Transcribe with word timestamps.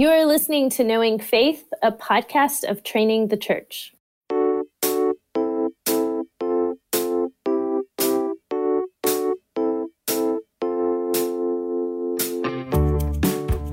You 0.00 0.08
are 0.08 0.24
listening 0.24 0.70
to 0.70 0.82
Knowing 0.82 1.18
Faith, 1.18 1.62
a 1.82 1.92
podcast 1.92 2.64
of 2.64 2.82
Training 2.82 3.28
the 3.28 3.36
Church. 3.36 3.92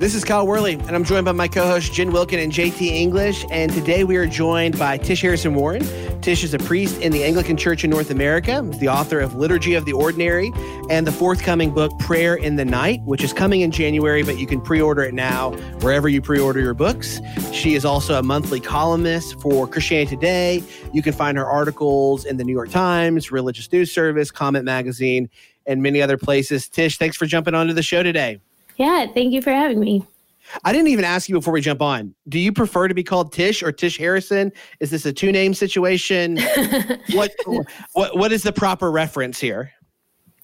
This 0.08 0.16
is 0.16 0.24
Kyle 0.24 0.48
Worley, 0.48 0.76
and 0.76 0.92
I'm 0.92 1.04
joined 1.04 1.26
by 1.26 1.34
my 1.34 1.50
co 1.50 1.68
hosts 1.68 1.90
Jen 1.90 2.14
Wilkin 2.14 2.40
and 2.40 2.50
JT 2.50 2.80
English. 2.80 3.46
And 3.52 3.70
today 3.74 4.06
we 4.06 4.16
are 4.16 4.26
joined 4.26 4.80
by 4.80 4.98
Tish 4.98 5.22
Harrison 5.22 5.54
Warren. 5.54 5.86
Tish 6.22 6.46
is 6.46 6.54
a 6.54 6.60
priest 6.60 7.02
in 7.02 7.12
the 7.12 7.26
Anglican 7.26 7.58
Church 7.58 7.84
in 7.84 7.90
North 7.90 8.10
America, 8.10 8.62
the 8.80 8.88
author 8.88 9.20
of 9.20 9.36
Liturgy 9.36 9.74
of 9.74 9.84
the 9.84 9.92
Ordinary 9.92 10.54
and 10.90 11.06
the 11.06 11.12
forthcoming 11.12 11.74
book 11.74 11.92
Prayer 12.00 12.36
in 12.36 12.56
the 12.56 12.64
Night, 12.64 13.02
which 13.04 13.22
is 13.22 13.34
coming 13.34 13.60
in 13.60 13.70
January, 13.70 14.24
but 14.24 14.40
you 14.40 14.48
can 14.48 14.62
pre 14.62 14.80
order 14.80 15.04
it 15.04 15.14
now 15.14 15.52
wherever 15.82 16.08
you 16.08 16.22
pre 16.22 16.40
order 16.40 16.62
your 16.62 16.74
books. 16.74 17.20
She 17.52 17.76
is 17.76 17.84
also 17.84 18.18
a 18.18 18.24
monthly 18.24 18.62
columnist 18.62 19.38
for 19.42 19.68
Christianity 19.68 20.16
Today. 20.16 20.64
You 20.94 21.02
can 21.02 21.12
find 21.12 21.38
her 21.38 21.46
articles 21.46 22.24
in 22.24 22.38
the 22.38 22.46
New 22.46 22.54
York 22.54 22.70
Times, 22.70 23.30
Religious 23.30 23.70
News 23.74 23.92
Service, 23.92 24.32
Comment 24.32 24.64
Magazine, 24.64 25.30
and 25.66 25.84
many 25.84 26.02
other 26.02 26.18
places. 26.18 26.70
Tish, 26.70 26.98
thanks 26.98 27.18
for 27.18 27.26
jumping 27.26 27.54
onto 27.54 27.74
the 27.74 27.84
show 27.84 28.04
today. 28.04 28.40
Yeah, 28.78 29.08
thank 29.14 29.34
you 29.34 29.42
for 29.42 29.52
having 29.52 29.80
me. 29.80 30.04
I 30.64 30.72
didn't 30.72 30.88
even 30.88 31.04
ask 31.04 31.28
you 31.28 31.36
before 31.36 31.54
we 31.54 31.62
jump 31.62 31.82
on. 31.82 32.16
Do 32.30 32.40
you 32.40 32.54
prefer 32.54 32.88
to 32.88 32.94
be 32.94 33.04
called 33.04 33.34
Tish 33.34 33.62
or 33.62 33.72
Tish 33.72 33.98
Harrison? 33.98 34.52
Is 34.80 34.92
this 34.92 35.06
a 35.06 35.12
two 35.12 35.32
name 35.32 35.54
situation? 35.54 36.38
what 37.12 37.34
what 37.94 38.18
what 38.18 38.32
is 38.32 38.44
the 38.44 38.54
proper 38.54 38.90
reference 38.90 39.40
here? 39.40 39.74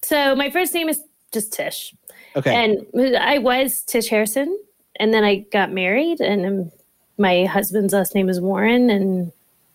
So 0.02 0.34
my 0.36 0.50
first 0.50 0.74
name 0.74 0.88
is 0.88 1.00
just 1.32 1.52
Tish. 1.52 1.94
Okay. 2.36 2.54
And 2.54 3.16
I 3.16 3.38
was 3.38 3.82
Tish 3.82 4.08
Harrison, 4.08 4.58
and 4.96 5.14
then 5.14 5.24
I 5.24 5.46
got 5.52 5.72
married, 5.72 6.20
and 6.20 6.70
my 7.16 7.44
husband's 7.44 7.94
last 7.94 8.14
name 8.14 8.28
is 8.28 8.40
Warren, 8.40 8.90
and 8.90 9.32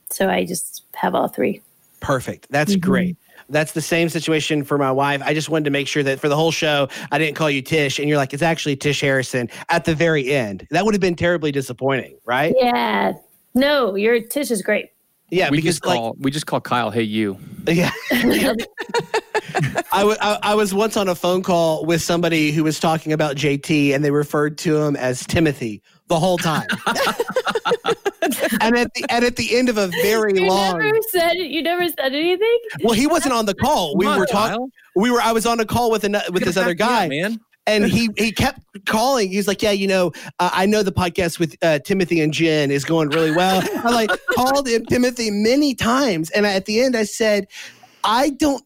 so 0.10 0.30
I 0.30 0.46
just 0.46 0.84
have 0.94 1.16
all 1.16 1.28
three. 1.28 1.62
Perfect. 2.02 2.48
That's 2.50 2.74
mm-hmm. 2.74 2.90
great. 2.90 3.18
That's 3.50 3.72
the 3.74 3.82
same 3.82 4.10
situation 4.10 4.64
for 4.64 4.78
my 4.78 4.92
wife. 4.92 5.22
I 5.24 5.34
just 5.34 5.50
wanted 5.50 5.66
to 5.66 5.72
make 5.72 5.88
sure 5.88 6.04
that 6.04 6.20
for 6.20 6.30
the 6.30 6.36
whole 6.36 6.52
show, 6.52 6.88
I 7.12 7.18
didn't 7.18 7.36
call 7.36 7.50
you 7.50 7.62
Tish, 7.62 8.00
and 8.00 8.08
you're 8.08 8.18
like, 8.18 8.34
it's 8.34 8.44
actually 8.44 8.76
Tish 8.76 9.02
Harrison 9.02 9.50
at 9.70 9.86
the 9.86 9.96
very 9.96 10.32
end. 10.32 10.68
That 10.72 10.86
would 10.86 10.94
have 10.94 11.02
been 11.02 11.16
terribly 11.16 11.52
disappointing, 11.52 12.18
right? 12.26 12.54
Yeah. 12.58 13.14
No, 13.56 13.96
your 13.96 14.22
Tish 14.22 14.52
is 14.52 14.62
great. 14.62 14.90
Yeah, 15.32 15.50
we 15.50 15.58
because 15.58 15.76
just 15.76 15.82
call 15.84 16.10
like, 16.10 16.16
we 16.20 16.32
just 16.32 16.48
call 16.48 16.60
Kyle, 16.60 16.90
hey 16.90 17.04
you. 17.04 17.38
Yeah. 17.68 17.92
I, 19.92 20.00
w- 20.00 20.18
I, 20.22 20.40
I 20.42 20.56
was 20.56 20.74
once 20.74 20.98
on 20.98 21.08
a 21.08 21.16
phone 21.16 21.44
call 21.44 21.86
with 21.86 22.02
somebody 22.02 22.52
who 22.52 22.64
was 22.64 22.80
talking 22.80 23.14
about 23.14 23.36
JT, 23.36 23.94
and 23.94 24.04
they 24.04 24.12
referred 24.12 24.58
to 24.60 24.78
him 24.78 24.96
as 24.96 25.26
Timothy 25.26 25.84
the 26.08 26.20
whole 26.20 26.38
time. 26.38 26.68
and 28.62 28.78
at 28.78 28.94
the 28.94 29.06
and 29.10 29.26
at 29.26 29.36
the 29.36 29.58
end 29.58 29.70
of 29.70 29.78
a 29.78 29.88
very 30.02 30.40
you 30.40 30.48
long 30.48 30.80
never 30.80 30.98
said 31.10 31.34
you 31.34 31.62
never 31.62 31.88
said 31.88 32.14
anything. 32.14 32.60
Well, 32.84 32.94
he 32.94 33.08
wasn't 33.08 33.34
on 33.34 33.46
the 33.46 33.56
call. 33.56 33.96
We 33.96 34.08
were 34.08 34.26
talking. 34.26 34.72
We 34.96 35.12
were. 35.12 35.22
I 35.22 35.32
was 35.32 35.46
on 35.46 35.60
a 35.60 35.66
call 35.66 35.92
with 35.92 36.04
an, 36.04 36.18
with 36.32 36.44
this 36.44 36.58
other 36.58 36.74
guy, 36.74 37.08
man. 37.08 37.40
And 37.68 37.86
he 37.86 38.10
he 38.18 38.32
kept 38.32 38.62
calling. 38.86 39.32
He's 39.32 39.48
like, 39.48 39.62
"Yeah, 39.62 39.72
you 39.72 39.88
know, 39.88 40.12
uh, 40.40 40.50
I 40.52 40.66
know 40.66 40.82
the 40.82 40.92
podcast 40.92 41.38
with 41.38 41.56
uh, 41.62 41.80
Timothy 41.80 42.20
and 42.20 42.34
Jen 42.34 42.72
is 42.72 42.84
going 42.84 43.10
really 43.10 43.32
well." 43.32 43.62
I 43.86 43.92
like 43.92 44.10
called 44.32 44.68
him 44.68 44.86
Timothy 44.86 45.30
many 45.30 45.76
times, 45.76 46.32
and 46.32 46.48
at 46.48 46.66
the 46.66 46.82
end, 46.82 46.96
I 46.96 47.04
said, 47.04 47.48
"I 48.04 48.32
don't 48.32 48.64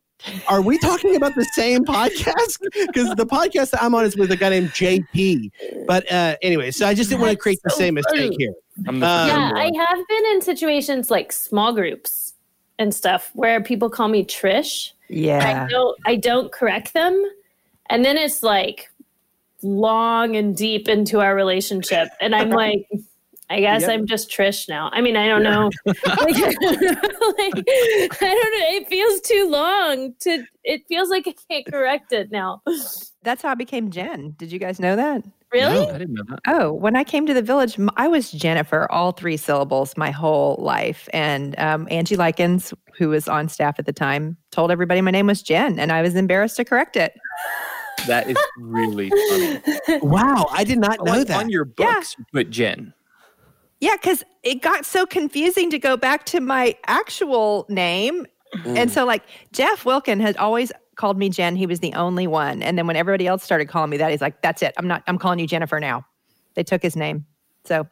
are 0.48 0.62
we 0.62 0.78
talking 0.78 1.16
about 1.16 1.36
the 1.36 1.46
same 1.54 1.84
podcast? 1.86 2.60
Because 2.88 3.10
the 3.16 3.26
podcast 3.26 3.72
that 3.72 3.84
I'm 3.84 3.94
on 3.96 4.06
is 4.06 4.16
with 4.16 4.32
a 4.32 4.38
guy 4.38 4.50
named 4.50 4.70
JP. 4.70 5.52
But 5.88 6.10
uh, 6.12 6.36
anyway, 6.42 6.72
so 6.72 6.88
I 6.88 6.94
just 6.94 7.10
didn't 7.10 7.22
want 7.22 7.32
to 7.32 7.38
create 7.38 7.60
the 7.64 7.70
so 7.70 7.78
same 7.78 7.96
funny. 7.96 8.30
mistake 8.30 8.40
here. 8.40 8.54
I'm 8.88 9.00
the 9.00 9.08
Um, 9.08 9.28
yeah, 9.28 9.52
I 9.56 9.72
have 9.78 10.08
been 10.08 10.26
in 10.32 10.42
situations 10.42 11.12
like 11.12 11.32
small 11.32 11.74
groups 11.74 12.34
and 12.80 12.94
stuff 12.94 13.32
where 13.34 13.62
people 13.62 13.90
call 13.90 14.08
me 14.08 14.26
Trish. 14.26 14.92
Yeah. 15.10 15.66
I 15.66 15.70
don't 15.70 15.98
I 16.06 16.16
don't 16.16 16.52
correct 16.52 16.94
them. 16.94 17.32
And 17.89 18.04
then 18.04 18.17
it's 18.17 18.42
like 18.44 18.89
long 19.62 20.36
and 20.36 20.56
deep 20.56 20.88
into 20.88 21.20
our 21.20 21.36
relationship. 21.36 22.10
And 22.20 22.36
I'm 22.36 22.50
like, 22.50 22.88
I 23.53 23.59
guess 23.59 23.81
Yep. 23.81 23.89
I'm 23.91 24.08
just 24.08 24.31
Trish 24.31 24.67
now. 24.67 24.89
I 24.93 25.02
mean, 25.02 25.15
I 25.15 25.27
don't 25.27 25.43
know. 25.43 25.69
like, 25.86 25.95
like, 26.17 26.36
I 26.36 28.17
don't 28.19 28.59
know. 28.59 28.67
It 28.71 28.87
feels 28.89 29.21
too 29.21 29.47
long 29.47 30.15
to 30.21 30.43
it 30.64 30.81
feels 30.87 31.09
like 31.09 31.27
I 31.27 31.36
can't 31.49 31.65
correct 31.67 32.11
it 32.14 32.31
now. 32.31 32.64
That's 33.21 33.43
how 33.43 33.49
I 33.49 33.55
became 33.55 33.91
Jen. 33.91 34.33
Did 34.37 34.52
you 34.52 34.58
guys 34.58 34.80
know 34.80 34.95
that? 34.95 35.23
Really? 35.52 35.87
I 35.87 35.99
didn't 35.99 36.15
know 36.15 36.23
that. 36.30 36.39
Oh, 36.47 36.73
when 36.73 36.95
I 36.95 37.03
came 37.03 37.27
to 37.27 37.33
the 37.33 37.43
village, 37.43 37.77
I 37.95 38.08
was 38.08 38.31
Jennifer, 38.31 38.91
all 38.91 39.11
three 39.11 39.37
syllables, 39.37 39.95
my 39.95 40.09
whole 40.09 40.55
life. 40.59 41.08
And 41.14 41.58
um, 41.59 41.87
Angie 41.91 42.15
Likens, 42.15 42.73
who 42.97 43.09
was 43.09 43.27
on 43.27 43.49
staff 43.49 43.77
at 43.77 43.85
the 43.85 43.93
time, 43.93 44.35
told 44.52 44.71
everybody 44.71 45.02
my 45.02 45.11
name 45.11 45.27
was 45.27 45.43
Jen, 45.43 45.77
and 45.77 45.91
I 45.91 46.02
was 46.02 46.15
embarrassed 46.15 46.55
to 46.55 46.65
correct 46.65 46.95
it. 46.95 47.14
That 48.08 48.27
is 48.27 48.37
really 48.58 49.11
funny. 49.30 49.61
Wow, 50.02 50.47
I 50.52 50.64
did 50.64 50.80
not 50.80 51.05
know 51.05 51.14
on, 51.14 51.25
that. 51.25 51.39
on 51.43 51.49
your 51.52 51.70
Yeah. 51.77 51.93
books, 51.93 52.15
you 52.17 52.25
put 52.33 52.49
Jen. 52.49 52.91
Yeah, 53.83 53.98
because 53.98 54.23
it 54.44 54.61
got 54.61 54.86
so 54.86 55.05
confusing 55.05 55.70
to 55.71 55.77
go 55.77 55.98
back 55.98 56.26
to 56.27 56.39
my 56.39 56.77
actual 56.88 57.66
name. 57.67 58.26
Mm. 58.60 58.77
And 58.77 58.89
so, 58.89 59.04
like, 59.04 59.23
Jeff 59.52 59.83
Wilkin 59.83 60.21
had 60.21 60.38
always 60.38 60.71
called 60.95 61.17
me 61.17 61.27
Jen. 61.27 61.58
He 61.58 61.66
was 61.66 61.82
the 61.82 61.94
only 61.94 62.26
one. 62.26 62.64
And 62.64 62.77
then 62.77 62.88
when 62.88 62.95
everybody 62.95 63.27
else 63.27 63.44
started 63.44 63.66
calling 63.66 63.89
me 63.89 63.98
that, 63.98 64.10
he's 64.10 64.21
like, 64.21 64.42
that's 64.42 64.61
it. 64.61 64.73
I'm 64.77 64.88
not, 64.88 65.04
I'm 65.05 65.17
calling 65.17 65.38
you 65.38 65.48
Jennifer 65.48 65.82
now. 65.82 66.05
They 66.54 66.64
took 66.64 66.82
his 66.82 66.95
name. 66.95 67.26
So, 67.66 67.86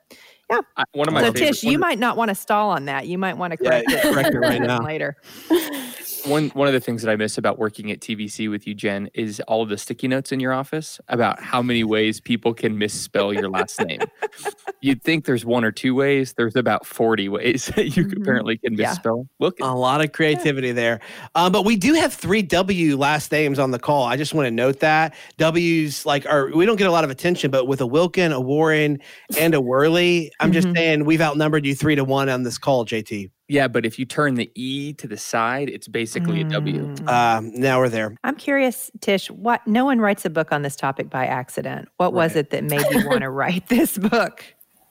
I, 0.78 0.84
one 0.94 1.08
of 1.08 1.14
my 1.14 1.22
so 1.22 1.32
favorite, 1.32 1.48
Tish, 1.48 1.64
you 1.64 1.78
might 1.80 2.00
not 2.00 2.18
want 2.18 2.30
to 2.30 2.36
stall 2.36 2.70
on 2.72 2.86
that. 2.86 3.08
You 3.08 3.18
might 3.18 3.38
want 3.38 3.54
to 3.54 3.60
Yeah, 3.64 3.82
correct 3.82 3.92
it, 3.92 4.02
correct 4.14 4.36
it 4.36 4.40
right 4.40 4.62
now. 4.62 4.84
later. 4.84 5.16
one 6.26 6.50
one 6.50 6.68
of 6.68 6.74
the 6.74 6.80
things 6.80 7.02
that 7.02 7.12
I 7.12 7.16
miss 7.16 7.38
about 7.38 7.58
working 7.58 7.92
at 7.92 8.00
TVC 8.00 8.50
with 8.50 8.68
you, 8.68 8.74
Jen, 8.76 9.10
is 9.14 9.40
all 9.48 9.62
of 9.64 9.70
the 9.70 9.78
sticky 9.78 10.08
notes 10.08 10.32
in 10.32 10.40
your 10.40 10.54
office 10.54 11.00
about 11.08 11.42
how 11.42 11.62
many 11.62 11.84
ways 11.84 12.22
people 12.22 12.54
can 12.54 12.78
misspell 12.78 13.34
your 13.34 13.50
last 13.50 13.80
name. 13.82 14.02
You'd 14.82 15.02
think 15.04 15.26
there's 15.26 15.46
one 15.46 15.64
or 15.64 15.72
two 15.72 15.94
ways. 15.96 16.34
There's 16.34 16.56
about 16.56 16.86
40 16.86 17.30
ways 17.30 17.68
that 17.76 17.96
you 17.98 18.06
Mhm. 18.06 18.22
apparently 18.22 18.58
can 18.58 18.74
Yeah. 18.76 18.90
misspell. 18.90 19.28
Look, 19.40 19.60
a 19.62 19.76
lot 19.76 20.04
of 20.04 20.12
creativity 20.12 20.72
there. 20.72 21.00
Um, 21.36 21.52
but 21.52 21.66
we 21.66 21.76
do 21.76 21.94
have 21.94 22.14
three 22.14 22.42
W 22.42 22.98
last 22.98 23.32
names 23.32 23.58
on 23.60 23.72
the 23.72 23.80
call. 23.80 24.04
I 24.06 24.16
just 24.18 24.34
want 24.34 24.46
to 24.48 24.52
note 24.52 24.80
that 24.80 25.14
W's 25.38 26.06
like 26.06 26.26
are 26.28 26.50
we 26.54 26.66
don't 26.66 26.78
get 26.78 26.88
a 26.88 26.92
lot 26.92 27.04
of 27.04 27.10
attention, 27.10 27.50
but 27.52 27.66
with 27.68 27.82
a 27.82 27.88
Wilkin, 27.88 28.32
a 28.32 28.40
Warren, 28.42 29.00
and 29.40 29.54
a 29.54 29.62
Worley, 29.62 30.32
I'm 30.42 30.52
just 30.52 30.68
Mhm. 30.68 30.76
saying 30.76 31.06
we've 31.06 31.22
outnumbered 31.22 31.66
you 31.66 31.76
three 31.76 31.96
to 31.96 32.04
one 32.04 32.28
on 32.30 32.44
this 32.44 32.58
call, 32.58 32.84
JT. 32.86 33.30
yeah, 33.48 33.68
but 33.68 33.86
if 33.86 34.00
you 34.00 34.06
turn 34.06 34.36
the 34.36 34.50
E 34.56 34.94
to 34.94 35.08
the 35.08 35.18
side, 35.18 35.70
it's 35.70 35.88
basically 35.88 36.42
a 36.42 36.44
W. 36.46 36.88
Mm. 36.96 37.10
Um, 37.10 37.52
now 37.54 37.80
we're 37.80 37.90
there. 37.90 38.16
I'm 38.24 38.36
curious, 38.36 38.90
Tish, 39.02 39.30
what 39.30 39.66
no 39.68 39.86
one 39.86 40.00
writes 40.00 40.24
a 40.26 40.30
book 40.30 40.52
on 40.52 40.62
this 40.62 40.76
topic 40.76 41.10
by 41.10 41.26
accident. 41.28 41.90
What 41.98 42.14
was 42.14 42.36
it 42.36 42.50
that 42.52 42.64
made 42.64 42.86
you 42.92 43.06
want 43.08 43.22
to 43.22 43.30
write 43.30 43.68
this 43.68 43.98
book? 43.98 44.44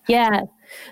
Yeah. 0.09 0.43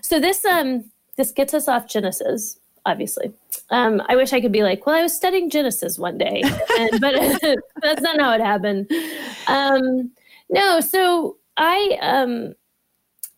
So 0.02 0.18
this 0.20 0.44
um 0.44 0.84
this 1.16 1.30
gets 1.30 1.52
us 1.52 1.68
off 1.68 1.88
Genesis, 1.88 2.58
obviously. 2.86 3.32
Um, 3.70 4.00
I 4.08 4.16
wish 4.16 4.32
I 4.32 4.40
could 4.40 4.52
be 4.52 4.62
like, 4.62 4.86
well, 4.86 4.94
I 4.96 5.02
was 5.02 5.14
studying 5.14 5.50
Genesis 5.50 5.98
one 5.98 6.16
day, 6.16 6.42
and, 6.78 7.00
but 7.00 7.14
that's 7.82 8.00
not 8.00 8.18
how 8.20 8.32
it 8.32 8.40
happened. 8.40 8.90
Um, 9.46 10.10
no, 10.48 10.80
so 10.80 11.36
I 11.58 11.98
um 12.00 12.54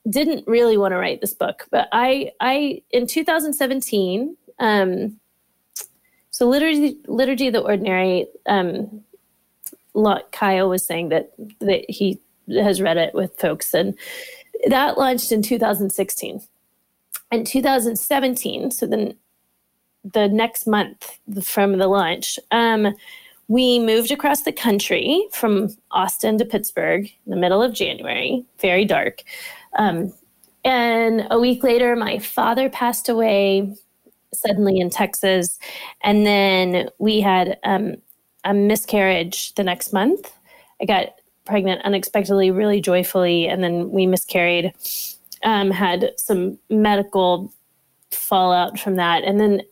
didn't 0.08 0.46
really 0.46 0.76
want 0.76 0.92
to 0.92 0.96
write 0.96 1.20
this 1.20 1.34
book, 1.34 1.66
but 1.70 1.88
I 1.92 2.32
I 2.40 2.82
in 2.90 3.06
2017 3.06 4.36
um 4.60 5.18
so 6.30 6.46
liturgy 6.48 6.98
liturgy 7.06 7.48
of 7.48 7.54
the 7.54 7.60
ordinary 7.60 8.26
um 8.46 9.02
Kyle 10.32 10.68
was 10.68 10.86
saying 10.86 11.08
that 11.08 11.32
that 11.60 11.84
he 11.88 12.20
has 12.48 12.80
read 12.80 12.96
it 12.96 13.14
with 13.14 13.36
folks 13.38 13.74
and 13.74 13.96
that 14.68 14.98
launched 14.98 15.32
in 15.32 15.42
2016 15.42 16.40
in 17.30 17.44
2017 17.44 18.70
so 18.70 18.86
then 18.86 19.14
the 20.04 20.28
next 20.28 20.66
month 20.66 21.18
from 21.42 21.78
the 21.78 21.86
launch 21.86 22.38
um, 22.50 22.94
we 23.48 23.78
moved 23.78 24.10
across 24.10 24.42
the 24.42 24.52
country 24.52 25.26
from 25.32 25.68
austin 25.90 26.38
to 26.38 26.44
pittsburgh 26.44 27.04
in 27.26 27.30
the 27.30 27.36
middle 27.36 27.62
of 27.62 27.72
january 27.72 28.44
very 28.60 28.84
dark 28.84 29.22
um, 29.76 30.12
and 30.64 31.26
a 31.30 31.38
week 31.38 31.62
later 31.62 31.96
my 31.96 32.18
father 32.18 32.68
passed 32.68 33.08
away 33.08 33.74
suddenly 34.32 34.78
in 34.78 34.90
texas. 34.90 35.58
And 36.02 36.26
then 36.26 36.88
we 36.98 37.20
had 37.20 37.58
um, 37.64 37.96
a 38.44 38.54
miscarriage 38.54 39.54
the 39.54 39.64
next 39.64 39.92
month. 39.92 40.32
I 40.80 40.84
got 40.84 41.14
pregnant 41.44 41.82
unexpectedly, 41.82 42.50
really 42.50 42.80
joyfully, 42.80 43.46
and 43.46 43.62
then 43.62 43.90
we 43.90 44.06
miscarried. 44.06 44.72
Um, 45.42 45.70
had 45.70 46.12
some 46.18 46.58
medical 46.68 47.52
fallout 48.10 48.78
from 48.78 48.96
that, 48.96 49.24
and 49.24 49.40
then 49.40 49.62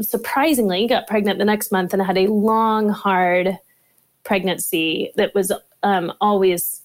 surprisingly 0.00 0.86
got 0.86 1.06
pregnant 1.06 1.38
the 1.38 1.44
next 1.44 1.70
month 1.70 1.92
and 1.92 2.02
had 2.02 2.18
a 2.18 2.26
long, 2.26 2.88
hard 2.88 3.58
pregnancy 4.24 5.12
that 5.16 5.34
was 5.34 5.52
um, 5.82 6.12
always 6.20 6.80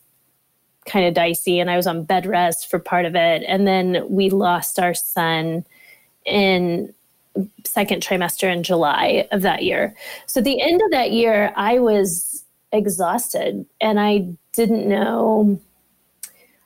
kind 0.90 1.06
of 1.06 1.14
dicey 1.14 1.60
and 1.60 1.70
I 1.70 1.78
was 1.78 1.88
on 1.88 2.04
bed 2.04 2.26
rest 2.26 2.70
for 2.70 2.80
part 2.80 3.06
of 3.06 3.16
it. 3.16 3.44
And 3.48 3.68
then 3.68 4.06
we 4.10 4.30
lost 4.30 4.80
our 4.80 4.94
son 4.94 5.66
in 6.26 6.94
second 7.66 8.02
trimester 8.04 8.52
in 8.52 8.64
July 8.64 9.28
of 9.32 9.42
that 9.44 9.64
year. 9.64 9.96
So 10.26 10.42
the 10.42 10.62
end 10.62 10.82
of 10.82 10.92
that 10.92 11.12
year, 11.12 11.54
I 11.56 11.80
was 11.80 12.44
exhausted 12.72 13.66
and 13.80 14.00
I 14.00 14.28
didn't 14.54 14.88
know. 14.88 15.60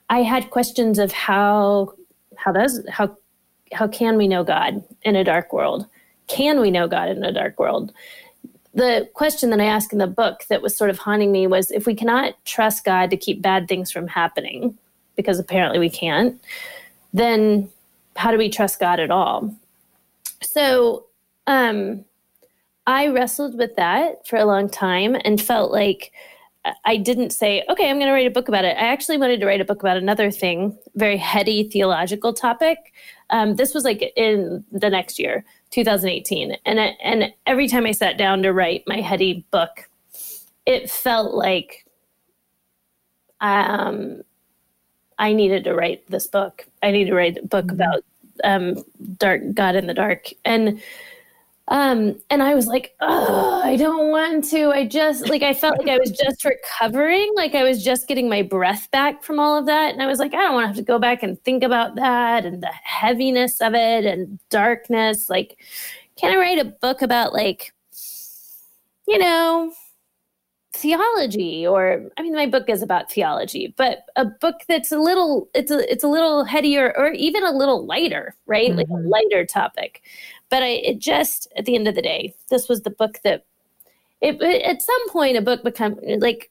I 0.10 0.24
had 0.24 0.52
questions 0.52 1.00
of 1.00 1.12
how 1.12 1.94
how 2.36 2.52
does 2.52 2.84
how 2.90 3.18
how 3.72 3.88
can 3.88 4.18
we 4.18 4.28
know 4.28 4.44
God 4.44 4.84
in 5.04 5.16
a 5.16 5.24
dark 5.24 5.54
world? 5.54 5.88
Can 6.28 6.60
we 6.62 6.72
know 6.72 6.88
God 6.88 7.10
in 7.10 7.24
a 7.24 7.32
dark 7.32 7.60
world? 7.60 7.94
The 8.74 9.10
question 9.14 9.52
that 9.52 9.62
I 9.62 9.66
asked 9.66 9.94
in 9.94 10.00
the 10.00 10.08
book 10.08 10.46
that 10.50 10.62
was 10.62 10.76
sort 10.76 10.90
of 10.90 10.98
haunting 10.98 11.32
me 11.32 11.46
was 11.46 11.70
if 11.70 11.86
we 11.86 11.94
cannot 11.94 12.34
trust 12.46 12.84
God 12.84 13.12
to 13.12 13.18
keep 13.18 13.42
bad 13.42 13.68
things 13.68 13.92
from 13.92 14.08
happening, 14.08 14.78
because 15.16 15.38
apparently 15.38 15.80
we 15.80 15.90
can't, 15.90 16.42
then 17.14 17.70
how 18.16 18.32
do 18.32 18.38
we 18.38 18.50
trust 18.50 18.80
God 18.80 19.00
at 19.00 19.12
all? 19.12 19.54
So 20.42 21.06
um, 21.46 22.04
I 22.88 23.08
wrestled 23.08 23.58
with 23.58 23.76
that 23.76 24.28
for 24.28 24.38
a 24.38 24.46
long 24.46 24.70
time 24.70 25.16
and 25.24 25.40
felt 25.40 25.72
like 25.72 26.12
I 26.86 26.98
didn't 26.98 27.32
say, 27.32 27.64
okay, 27.70 27.90
I'm 27.90 27.98
going 27.98 28.08
to 28.08 28.14
write 28.14 28.26
a 28.26 28.32
book 28.32 28.48
about 28.48 28.66
it. 28.66 28.78
I 28.78 28.88
actually 28.88 29.18
wanted 29.18 29.42
to 29.42 29.46
write 29.46 29.60
a 29.60 29.66
book 29.66 29.82
about 29.82 29.98
another 29.98 30.32
thing, 30.32 30.78
very 30.96 31.18
heady 31.18 31.70
theological 31.70 32.34
topic. 32.34 32.94
Um, 33.30 33.58
this 33.58 33.74
was 33.74 33.84
like 33.84 34.14
in 34.16 34.64
the 34.72 34.90
next 34.90 35.20
year, 35.20 35.44
2018, 35.74 36.56
and 36.66 36.80
and 36.80 37.34
every 37.48 37.68
time 37.68 37.86
I 37.86 37.92
sat 37.92 38.18
down 38.18 38.44
to 38.44 38.54
write 38.54 38.84
my 38.86 39.02
heady 39.02 39.44
book, 39.50 39.90
it 40.68 40.90
felt 40.90 41.34
like 41.34 41.86
um, 43.42 44.22
I 45.18 45.34
needed 45.34 45.64
to 45.64 45.74
write 45.74 46.06
this 46.08 46.28
book. 46.28 46.68
I 46.84 46.92
need 46.92 47.06
to 47.06 47.16
write 47.16 47.38
a 47.38 47.48
book 47.48 47.66
mm-hmm. 47.66 47.76
about 47.76 48.04
um, 48.44 48.84
dark 49.18 49.42
God 49.54 49.76
in 49.76 49.88
the 49.88 49.96
dark, 49.96 50.28
and 50.46 50.80
um, 51.70 52.20
and 52.30 52.44
I 52.44 52.56
was 52.56 52.68
like, 52.68 52.94
oh, 53.00 53.62
I 53.64 53.78
don't 53.78 54.10
want 54.10 54.44
to. 54.50 54.72
I 54.72 54.86
just 54.86 55.30
like 55.30 55.44
I 55.44 55.54
felt 55.54 55.78
like 55.78 55.88
I 55.88 55.98
was 55.98 56.12
just 56.12 56.44
recovering, 56.44 57.32
like 57.36 57.56
I 57.56 57.64
was 57.64 57.84
just 57.84 58.08
getting 58.08 58.28
my 58.30 58.42
breath 58.42 58.92
back 58.92 59.24
from 59.24 59.40
all 59.40 59.58
of 59.58 59.66
that, 59.68 59.94
and 59.94 60.04
I 60.04 60.08
was 60.08 60.20
like, 60.20 60.34
I 60.34 60.38
don't 60.38 60.54
want 60.54 60.64
to 60.64 60.68
have 60.68 60.76
to 60.76 60.84
go 60.84 61.00
back 61.00 61.24
and 61.24 61.42
think 61.44 61.64
about 61.64 61.96
that 61.96 62.46
and 62.46 62.62
the 62.62 62.72
heaviness 62.84 63.62
of 63.62 63.74
it 63.76 64.06
and 64.06 64.40
darkness. 64.50 65.30
Like, 65.30 65.58
can 66.18 66.34
I 66.34 66.38
write 66.38 66.60
a 66.60 66.66
book 66.66 67.02
about 67.02 67.34
like, 67.34 67.74
you 69.08 69.18
know, 69.18 69.72
theology 70.74 71.66
or 71.68 72.10
i 72.18 72.24
mean 72.24 72.34
my 72.34 72.48
book 72.48 72.68
is 72.68 72.82
about 72.82 73.12
theology 73.12 73.74
but 73.78 74.06
a 74.16 74.26
book 74.26 74.56
that's 74.68 74.92
a 74.92 74.98
little 74.98 75.48
it's 75.54 75.70
a 75.70 75.92
it's 75.92 76.04
a 76.04 76.08
little 76.08 76.44
headier 76.44 76.98
or 76.98 77.12
even 77.12 77.44
a 77.44 77.52
little 77.52 77.86
lighter 77.86 78.36
right 78.48 78.70
mm-hmm. 78.70 78.80
like 78.80 78.88
a 78.88 78.94
mm-hmm. 78.94 79.08
lighter 79.08 79.46
topic 79.46 80.02
but 80.50 80.64
i 80.64 80.70
it 80.70 80.98
just 80.98 81.48
at 81.56 81.66
the 81.66 81.76
end 81.76 81.88
of 81.88 81.94
the 81.94 82.02
day 82.02 82.34
this 82.50 82.68
was 82.68 82.82
the 82.82 82.90
book 82.90 83.20
that 83.24 83.46
it, 84.20 84.42
it 84.42 84.64
at 84.64 84.82
some 84.82 85.10
point 85.10 85.38
a 85.38 85.42
book 85.42 85.64
become 85.64 85.96
like 86.18 86.50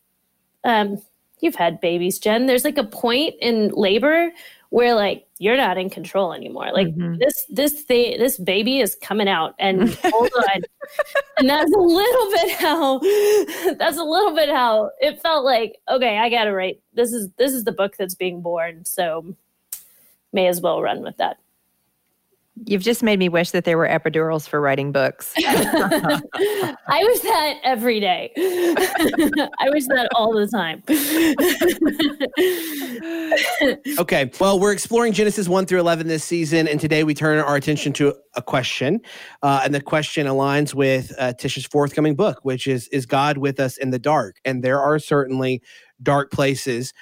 um 0.62 1.02
you've 1.40 1.56
had 1.56 1.80
babies 1.80 2.20
jen 2.20 2.46
there's 2.46 2.64
like 2.64 2.78
a 2.78 2.84
point 2.84 3.34
in 3.40 3.70
labor 3.70 4.30
where 4.70 4.94
like 4.94 5.26
you're 5.43 5.56
not 5.56 5.77
in 5.77 5.91
control 5.91 6.33
anymore. 6.33 6.71
Like 6.73 6.87
mm-hmm. 6.87 7.17
this 7.19 7.44
this 7.49 7.83
thing 7.83 8.17
this 8.21 8.39
baby 8.39 8.79
is 8.79 8.97
coming 9.03 9.29
out 9.29 9.55
and 9.59 9.93
hold 10.05 10.31
on. 10.49 10.62
and 11.37 11.50
that's 11.50 11.73
a 11.75 11.81
little 11.81 12.31
bit 12.31 12.53
how 12.53 12.99
that's 13.77 13.99
a 13.99 14.05
little 14.05 14.37
bit 14.37 14.49
how 14.49 14.91
it 15.00 15.21
felt 15.21 15.44
like, 15.44 15.79
okay, 15.91 16.17
I 16.19 16.31
gotta 16.31 16.53
write 16.53 16.81
this 16.94 17.12
is 17.12 17.29
this 17.39 17.53
is 17.53 17.65
the 17.65 17.73
book 17.73 17.97
that's 17.97 18.15
being 18.15 18.41
born. 18.41 18.85
So 18.85 19.35
may 20.33 20.47
as 20.47 20.61
well 20.61 20.81
run 20.81 21.03
with 21.03 21.17
that. 21.17 21.39
You've 22.66 22.82
just 22.82 23.02
made 23.02 23.19
me 23.19 23.31
wish 23.31 23.50
that 23.52 23.64
there 23.64 23.78
were 23.78 23.88
epidurals 23.88 24.46
for 24.46 24.60
writing 24.60 24.93
books. 24.93 25.32
I 25.38 26.20
wish 27.02 27.20
that 27.20 27.54
every 27.64 27.99
day. 27.99 28.31
I 28.37 29.70
wish 29.70 29.87
that 29.87 30.08
all 30.14 30.34
the 30.34 30.46
time. 30.46 30.82
okay. 33.99 34.31
Well, 34.38 34.60
we're 34.60 34.72
exploring 34.72 35.14
Genesis 35.14 35.49
1 35.49 35.64
through 35.64 35.81
11 35.81 36.08
this 36.08 36.25
season, 36.25 36.69
and 36.69 36.78
today 36.78 37.04
we 37.04 37.14
turn 37.14 37.38
our 37.38 37.56
attention 37.56 37.94
to 37.94 38.14
a 38.34 38.43
question. 38.43 39.00
Uh, 39.43 39.62
and 39.64 39.75
the 39.75 39.81
question 39.81 40.26
aligns 40.26 40.75
with 40.75 41.10
uh, 41.19 41.32
Tish's 41.32 41.64
forthcoming 41.64 42.14
book, 42.14 42.40
which 42.43 42.66
is 42.66 42.87
Is 42.88 43.06
God 43.06 43.38
with 43.38 43.60
us 43.60 43.78
in 43.78 43.90
the 43.90 43.98
dark? 43.98 44.37
And 44.44 44.62
there 44.62 44.81
are 44.81 44.98
certainly 44.98 45.62
dark 46.02 46.31
places 46.31 46.93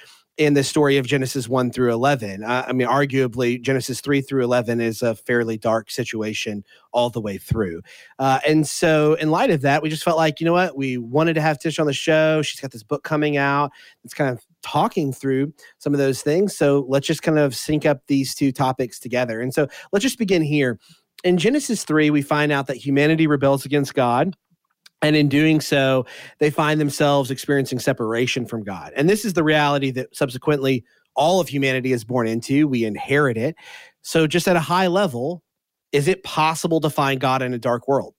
in 0.41 0.55
the 0.55 0.65
story 0.65 0.97
of 0.97 1.07
Genesis 1.07 1.51
1 1.51 1.71
through 1.71 1.93
11. 1.93 2.43
Uh, 2.43 2.65
I 2.67 2.73
mean, 2.73 2.89
arguably, 2.89 3.61
Genesis 3.61 4.01
3 4.01 4.23
through 4.23 4.43
11 4.43 4.81
is 4.81 5.03
a 5.03 5.15
fairly 5.15 5.59
dark 5.59 5.91
situation 5.91 6.65
all 6.93 7.11
the 7.11 7.21
way 7.21 7.37
through. 7.37 7.83
Uh, 8.19 8.41
and 8.49 8.67
so, 8.67 9.13
in 9.15 9.31
light 9.31 9.51
of 9.51 9.61
that, 9.61 9.83
we 9.83 9.91
just 9.91 10.03
felt 10.03 10.17
like, 10.17 10.41
you 10.41 10.47
know 10.47 10.55
what? 10.55 10.79
We 10.79 10.97
wanted 10.97 11.35
to 11.35 11.43
have 11.43 11.59
Tish 11.59 11.79
on 11.79 11.87
the 11.87 11.93
show. 11.93 12.41
She's 12.41 12.59
got 12.59 12.71
this 12.71 12.83
book 12.83 13.05
coming 13.05 13.37
out. 13.37 13.71
It's 14.03 14.15
kind 14.15 14.31
of 14.31 14.43
talking 14.63 15.13
through 15.13 15.53
some 15.77 15.93
of 15.93 15.99
those 15.99 16.23
things. 16.23 16.57
So, 16.57 16.87
let's 16.89 17.07
just 17.07 17.23
kind 17.23 17.39
of 17.39 17.55
sync 17.55 17.85
up 17.85 18.07
these 18.07 18.35
two 18.35 18.51
topics 18.51 18.99
together. 18.99 19.43
And 19.43 19.53
so, 19.53 19.69
let's 19.93 20.03
just 20.03 20.19
begin 20.19 20.41
here. 20.41 20.79
In 21.23 21.37
Genesis 21.37 21.85
3, 21.85 22.09
we 22.09 22.23
find 22.23 22.51
out 22.51 22.67
that 22.69 22.79
humanity 22.79 23.27
rebels 23.27 23.67
against 23.67 23.93
God 23.93 24.35
and 25.03 25.17
in 25.17 25.29
doing 25.29 25.61
so, 25.61 26.07
they 26.39 26.51
find 26.51 26.81
themselves 26.81 27.31
experiencing 27.31 27.79
separation 27.79 28.47
from 28.47 28.63
God. 28.63 28.93
And 28.97 29.09
this 29.09 29.25
is 29.25 29.33
the 29.33 29.45
reality 29.45 29.91
that 29.93 30.15
subsequently 30.15 30.85
all 31.17 31.41
of 31.41 31.49
humanity 31.49 31.93
is 31.93 32.05
born 32.05 32.27
into. 32.27 32.69
We 32.69 32.85
inherit 32.85 33.37
it. 33.37 33.57
So, 34.03 34.27
just 34.27 34.49
at 34.49 34.57
a 34.57 34.61
high 34.61 34.87
level, 34.87 35.43
is 35.93 36.09
it 36.09 36.23
possible 36.23 36.81
to 36.81 36.91
find 36.91 37.21
God 37.21 37.43
in 37.43 37.53
a 37.53 37.59
dark 37.59 37.89
world? 37.89 38.15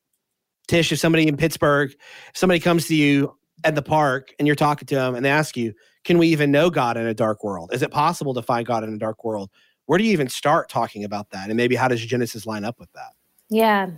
Tish, 0.68 0.92
if 0.92 1.00
somebody 1.00 1.28
in 1.28 1.38
Pittsburgh, 1.38 1.92
somebody 2.34 2.60
comes 2.60 2.88
to 2.88 2.96
you 2.96 3.36
at 3.64 3.76
the 3.76 3.82
park 3.82 4.34
and 4.40 4.48
you're 4.48 4.56
talking 4.56 4.86
to 4.88 4.96
them 4.96 5.16
and 5.16 5.24
they 5.24 5.30
ask 5.30 5.56
you, 5.56 5.74
can 6.04 6.18
we 6.18 6.28
even 6.28 6.52
know 6.52 6.70
God 6.70 6.98
in 6.98 7.06
a 7.06 7.14
dark 7.14 7.44
world? 7.44 7.72
Is 7.74 7.82
it 7.82 7.92
possible 7.92 8.34
to 8.34 8.42
find 8.42 8.66
God 8.66 8.84
in 8.84 8.94
a 8.94 8.98
dark 8.98 9.24
world? 9.24 9.50
Where 9.86 9.98
do 9.98 10.04
you 10.04 10.12
even 10.12 10.30
start 10.30 10.70
talking 10.70 11.04
about 11.04 11.30
that? 11.32 11.50
And 11.50 11.58
maybe 11.58 11.76
how 11.76 11.88
does 11.88 12.04
Genesis 12.06 12.46
line 12.46 12.64
up 12.64 12.80
with 12.80 12.92
that? 12.94 13.12
Yeah. 13.50 13.90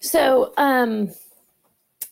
So, 0.00 0.52
um, 0.56 1.10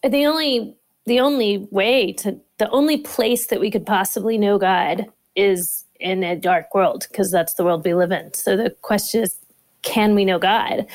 the 0.08 0.26
only 0.26 0.76
the 1.06 1.20
only 1.20 1.68
way 1.70 2.12
to 2.12 2.40
the 2.58 2.70
only 2.70 2.98
place 2.98 3.46
that 3.48 3.60
we 3.60 3.70
could 3.70 3.86
possibly 3.86 4.38
know 4.38 4.58
God 4.58 5.06
is 5.36 5.84
in 6.00 6.22
a 6.22 6.36
dark 6.36 6.74
world 6.74 7.06
because 7.10 7.30
that's 7.30 7.54
the 7.54 7.64
world 7.64 7.84
we 7.84 7.94
live 7.94 8.12
in. 8.12 8.32
So 8.34 8.56
the 8.56 8.70
question 8.82 9.22
is, 9.22 9.36
can 9.82 10.14
we 10.14 10.24
know 10.24 10.38
God? 10.38 10.86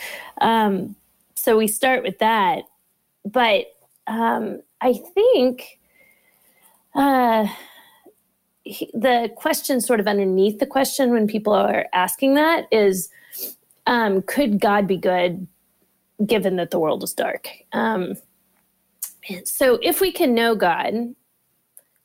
Um, 0.41 0.95
so 1.35 1.57
we 1.57 1.67
start 1.67 2.03
with 2.03 2.19
that, 2.19 2.63
but 3.25 3.65
um, 4.07 4.61
I 4.81 4.93
think 4.93 5.79
uh, 6.95 7.47
he, 8.63 8.89
the 8.93 9.31
question, 9.35 9.81
sort 9.81 9.99
of 9.99 10.07
underneath 10.07 10.59
the 10.59 10.65
question, 10.65 11.11
when 11.11 11.27
people 11.27 11.53
are 11.53 11.85
asking 11.93 12.35
that, 12.35 12.67
is, 12.71 13.09
um, 13.87 14.21
could 14.21 14.59
God 14.59 14.87
be 14.87 14.97
good 14.97 15.47
given 16.25 16.57
that 16.57 16.71
the 16.71 16.79
world 16.79 17.03
is 17.03 17.13
dark? 17.13 17.49
Um, 17.71 18.15
so 19.45 19.79
if 19.81 20.01
we 20.01 20.11
can 20.11 20.33
know 20.33 20.55
God, 20.55 21.15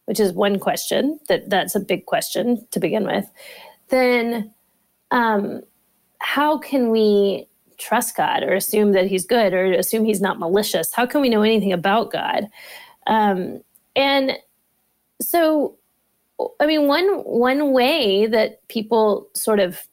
which 0.07 0.21
is 0.21 0.33
one 0.33 0.59
question 0.59 1.19
that 1.29 1.51
that's 1.51 1.75
a 1.75 1.81
big 1.81 2.07
question 2.07 2.67
to 2.71 2.81
begin 2.81 3.05
with, 3.05 3.31
then 3.89 4.53
um, 5.11 5.63
how 6.19 6.59
can 6.59 6.91
we 6.91 7.49
trust 7.79 8.17
God 8.17 8.43
or 8.43 8.55
assume 8.55 8.93
that 8.93 9.07
He's 9.07 9.25
good 9.25 9.53
or 9.53 9.73
assume 9.73 10.05
He's 10.05 10.21
not 10.21 10.39
malicious? 10.39 10.93
How 10.93 11.07
can 11.07 11.21
we 11.21 11.29
know 11.29 11.43
anything 11.43 11.73
about 11.73 12.11
God? 12.11 12.49
Um, 13.07 13.63
and 13.97 14.33
so, 15.21 15.77
I 16.61 16.67
mean, 16.67 16.89
one 16.89 17.21
one 17.21 17.73
way 17.73 18.27
that 18.27 18.67
people 18.69 19.29
sort 19.35 19.61
of 19.61 19.87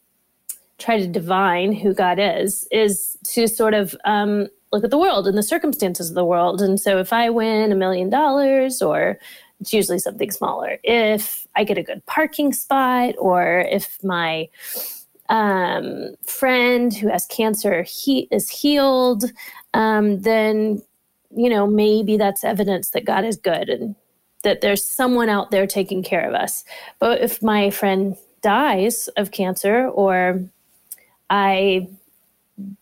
try 0.78 0.98
to 0.98 1.08
divine 1.08 1.74
who 1.74 1.94
God 1.94 2.18
is 2.20 2.68
is 2.72 3.18
to 3.26 3.48
sort 3.48 3.74
of 3.74 3.96
um, 4.04 4.48
look 4.72 4.84
at 4.84 4.90
the 4.90 4.98
world 4.98 5.28
and 5.28 5.38
the 5.38 5.44
circumstances 5.44 6.10
of 6.10 6.16
the 6.16 6.26
world. 6.26 6.62
And 6.62 6.80
so 6.80 6.98
if 7.00 7.12
I 7.12 7.30
win 7.30 7.72
a 7.72 7.76
million 7.76 8.10
dollars, 8.10 8.82
or 8.82 9.20
it's 9.60 9.74
usually 9.74 10.00
something 10.00 10.32
smaller, 10.32 10.80
if 10.84 11.48
I 11.56 11.64
get 11.64 11.78
a 11.78 11.84
good 11.84 12.06
parking 12.06 12.54
spot, 12.54 13.16
or 13.18 13.60
if 13.70 14.04
my 14.04 14.50
um, 15.30 16.16
friend 16.26 16.94
who 16.94 17.08
has 17.08 17.26
cancer 17.26 17.84
he 17.84 18.28
is 18.32 18.50
healed, 18.50 19.26
um, 19.74 20.22
then 20.22 20.82
you 21.34 21.50
know 21.50 21.68
maybe 21.68 22.18
that's 22.18 22.44
evidence 22.44 22.90
that 22.92 23.06
God 23.06 23.24
is 23.24 23.38
good 23.38 23.70
and 23.70 23.96
that 24.44 24.62
there's 24.62 24.84
someone 24.84 25.30
out 25.30 25.52
there 25.52 25.68
taking 25.68 26.04
care 26.04 26.28
of 26.28 26.34
us. 26.34 26.64
But 27.00 27.22
if 27.22 27.44
my 27.44 27.70
friend 27.70 28.18
dies 28.42 29.08
of 29.10 29.32
cancer, 29.32 29.88
or 29.88 30.44
I 31.30 31.88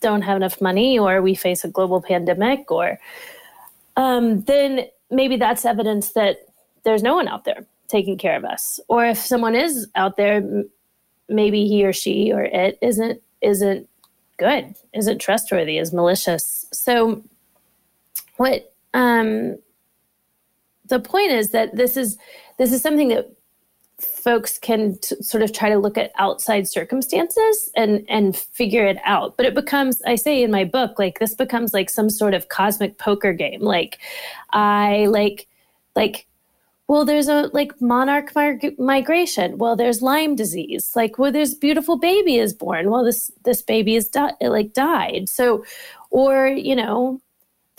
don't 0.01 0.21
have 0.21 0.37
enough 0.37 0.61
money 0.61 0.97
or 0.97 1.21
we 1.21 1.35
face 1.35 1.63
a 1.63 1.69
global 1.69 2.01
pandemic 2.01 2.71
or 2.71 2.99
um, 3.97 4.41
then 4.41 4.85
maybe 5.11 5.37
that's 5.37 5.65
evidence 5.65 6.11
that 6.11 6.47
there's 6.83 7.03
no 7.03 7.15
one 7.15 7.27
out 7.27 7.45
there 7.45 7.65
taking 7.87 8.17
care 8.17 8.37
of 8.37 8.45
us. 8.45 8.79
Or 8.87 9.05
if 9.05 9.17
someone 9.17 9.55
is 9.55 9.87
out 9.95 10.15
there, 10.15 10.63
maybe 11.27 11.67
he 11.67 11.85
or 11.85 11.93
she 11.93 12.31
or 12.31 12.43
it 12.43 12.77
isn't 12.81 13.21
isn't 13.41 13.89
good, 14.37 14.75
isn't 14.93 15.19
trustworthy, 15.19 15.77
is 15.77 15.93
malicious. 15.93 16.65
So 16.71 17.23
what 18.37 18.73
um 18.93 19.57
the 20.85 20.99
point 20.99 21.31
is 21.31 21.51
that 21.51 21.75
this 21.75 21.97
is 21.97 22.17
this 22.57 22.71
is 22.71 22.81
something 22.81 23.09
that 23.09 23.31
folks 24.01 24.57
can 24.57 24.97
t- 24.97 25.15
sort 25.21 25.43
of 25.43 25.53
try 25.53 25.69
to 25.69 25.77
look 25.77 25.97
at 25.97 26.11
outside 26.17 26.67
circumstances 26.67 27.69
and 27.75 28.05
and 28.09 28.35
figure 28.35 28.85
it 28.85 28.97
out. 29.03 29.37
But 29.37 29.45
it 29.45 29.55
becomes 29.55 30.01
i 30.05 30.15
say 30.15 30.43
in 30.43 30.51
my 30.51 30.63
book 30.63 30.99
like 30.99 31.19
this 31.19 31.35
becomes 31.35 31.73
like 31.73 31.89
some 31.89 32.09
sort 32.09 32.33
of 32.33 32.49
cosmic 32.49 32.97
poker 32.97 33.33
game. 33.33 33.61
Like 33.61 33.99
i 34.51 35.05
like 35.07 35.47
like 35.95 36.27
well 36.87 37.05
there's 37.05 37.27
a 37.27 37.49
like 37.53 37.79
monarch 37.81 38.35
mig- 38.35 38.79
migration. 38.79 39.57
Well 39.57 39.75
there's 39.75 40.01
lyme 40.01 40.35
disease. 40.35 40.91
Like 40.95 41.17
well 41.17 41.31
this 41.31 41.53
beautiful 41.53 41.97
baby 41.97 42.37
is 42.37 42.53
born. 42.53 42.89
Well 42.89 43.03
this 43.03 43.31
this 43.45 43.61
baby 43.61 43.95
is 43.95 44.07
di- 44.09 44.35
like 44.41 44.73
died. 44.73 45.29
So 45.29 45.63
or 46.11 46.47
you 46.47 46.75
know 46.75 47.21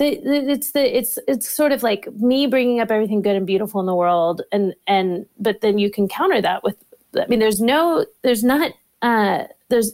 the, 0.01 0.51
it's 0.51 0.73
the 0.73 0.99
it's 0.99 1.19
it's 1.29 1.49
sort 1.49 1.73
of 1.73 1.83
like 1.83 2.09
me 2.15 2.47
bringing 2.47 2.81
up 2.81 2.91
everything 2.91 3.23
good 3.23 3.37
and 3.37 3.47
beautiful 3.47 3.81
in 3.81 3.87
the 3.87 3.95
world 3.95 4.43
and 4.51 4.75
and 4.87 5.27
but 5.39 5.61
then 5.61 5.79
you 5.79 5.91
can 5.91 6.09
counter 6.09 6.41
that 6.41 6.65
with 6.65 6.77
i 7.17 7.27
mean 7.29 7.39
there's 7.39 7.61
no 7.61 8.05
there's 8.23 8.43
not 8.43 8.73
uh 9.03 9.45
there's 9.69 9.93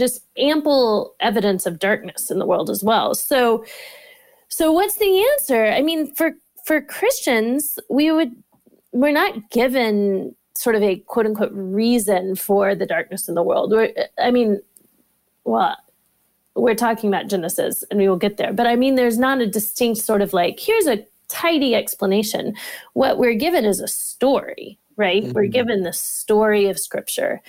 just 0.00 0.24
ample 0.36 1.14
evidence 1.20 1.66
of 1.66 1.78
darkness 1.78 2.30
in 2.30 2.38
the 2.38 2.46
world 2.46 2.70
as 2.70 2.82
well. 2.82 3.14
So 3.14 3.64
so 4.48 4.72
what's 4.72 4.96
the 4.96 5.26
answer? 5.32 5.66
I 5.66 5.82
mean 5.82 6.12
for 6.14 6.32
for 6.66 6.82
christians 6.82 7.78
we 7.88 8.12
would 8.12 8.32
we're 8.92 9.12
not 9.12 9.50
given 9.50 10.34
sort 10.54 10.76
of 10.76 10.82
a 10.82 10.96
quote 10.96 11.26
unquote 11.26 11.52
reason 11.54 12.36
for 12.36 12.74
the 12.74 12.86
darkness 12.86 13.28
in 13.28 13.34
the 13.34 13.42
world. 13.42 13.70
We're, 13.72 13.92
i 14.18 14.30
mean 14.30 14.60
well 15.44 15.76
we're 16.60 16.74
talking 16.74 17.08
about 17.08 17.28
Genesis 17.28 17.84
and 17.90 17.98
we 17.98 18.08
will 18.08 18.16
get 18.16 18.36
there. 18.36 18.52
But 18.52 18.66
I 18.66 18.76
mean, 18.76 18.94
there's 18.94 19.18
not 19.18 19.40
a 19.40 19.46
distinct 19.46 20.00
sort 20.00 20.22
of 20.22 20.32
like, 20.32 20.58
here's 20.60 20.86
a 20.86 21.04
tidy 21.28 21.74
explanation. 21.74 22.54
What 22.94 23.18
we're 23.18 23.34
given 23.34 23.64
is 23.64 23.80
a 23.80 23.88
story, 23.88 24.78
right? 24.96 25.22
Mm-hmm. 25.22 25.32
We're 25.32 25.46
given 25.46 25.82
the 25.82 25.92
story 25.92 26.68
of 26.68 26.78
Scripture. 26.78 27.40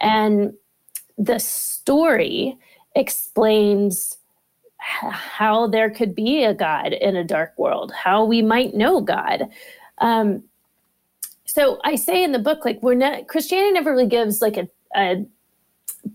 And 0.00 0.54
the 1.16 1.38
story 1.38 2.58
explains 2.96 4.16
how 4.78 5.66
there 5.66 5.90
could 5.90 6.14
be 6.14 6.42
a 6.42 6.54
God 6.54 6.92
in 6.92 7.14
a 7.14 7.24
dark 7.24 7.52
world, 7.58 7.92
how 7.92 8.24
we 8.24 8.42
might 8.42 8.74
know 8.74 9.00
God. 9.00 9.48
Um, 9.98 10.42
so 11.44 11.78
I 11.84 11.96
say 11.96 12.24
in 12.24 12.32
the 12.32 12.38
book, 12.38 12.64
like, 12.64 12.82
we're 12.82 12.94
not, 12.94 13.28
Christianity 13.28 13.72
never 13.72 13.90
really 13.90 14.06
gives 14.06 14.40
like 14.40 14.56
a, 14.56 14.68
a 14.96 15.26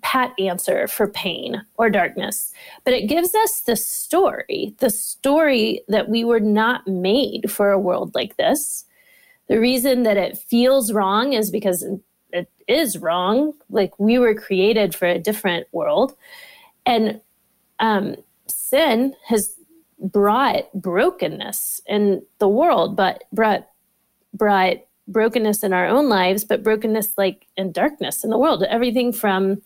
pat 0.01 0.34
answer 0.39 0.88
for 0.88 1.08
pain 1.08 1.62
or 1.77 1.89
darkness, 1.89 2.51
but 2.84 2.94
it 2.94 3.08
gives 3.08 3.34
us 3.36 3.62
the 3.62 3.75
story, 3.75 4.75
the 4.80 4.89
story 4.89 5.82
that 5.88 6.10
we 6.10 6.24
were 6.24 6.39
not 6.39 6.88
made 6.88 7.51
for 7.51 7.72
a 7.72 7.80
world 7.80 8.13
like 8.15 8.38
this. 8.38 8.86
The 9.48 9.60
reason 9.60 10.04
that 10.04 10.18
it 10.18 10.38
feels 10.38 10.92
wrong 10.92 11.34
is 11.34 11.51
because 11.51 11.86
it 12.32 12.50
is 12.68 12.98
wrong. 12.98 13.54
Like 13.70 13.98
we 14.00 14.18
were 14.18 14.34
created 14.34 14.96
for 14.96 15.08
a 15.08 15.20
different 15.20 15.68
world. 15.72 16.15
And 16.86 17.22
um, 17.80 18.15
sin 18.48 19.15
has 19.25 19.56
brought 20.00 20.72
brokenness 20.74 21.82
in 21.88 22.22
the 22.39 22.50
world, 22.50 22.96
but 22.96 23.24
brought 23.32 23.68
brought 24.34 24.77
brokenness 25.08 25.64
in 25.64 25.74
our 25.74 25.88
own 25.88 26.10
lives, 26.10 26.44
but 26.44 26.64
brokenness 26.64 27.14
like 27.18 27.48
in 27.58 27.72
darkness 27.72 28.24
in 28.24 28.30
the 28.30 28.38
world. 28.38 28.64
Everything 28.64 29.12
from, 29.14 29.62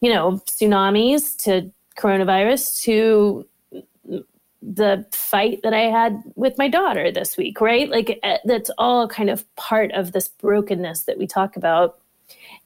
you 0.00 0.12
know, 0.12 0.40
tsunamis 0.46 1.36
to 1.44 1.70
coronavirus 1.98 2.82
to 2.82 3.46
the 4.60 5.06
fight 5.12 5.60
that 5.62 5.72
I 5.72 5.82
had 5.82 6.22
with 6.34 6.58
my 6.58 6.68
daughter 6.68 7.10
this 7.10 7.36
week, 7.36 7.60
right? 7.60 7.88
Like 7.88 8.18
eh, 8.22 8.38
that's 8.44 8.70
all 8.78 9.08
kind 9.08 9.30
of 9.30 9.44
part 9.56 9.92
of 9.92 10.12
this 10.12 10.28
brokenness 10.28 11.04
that 11.04 11.18
we 11.18 11.26
talk 11.26 11.56
about. 11.56 11.98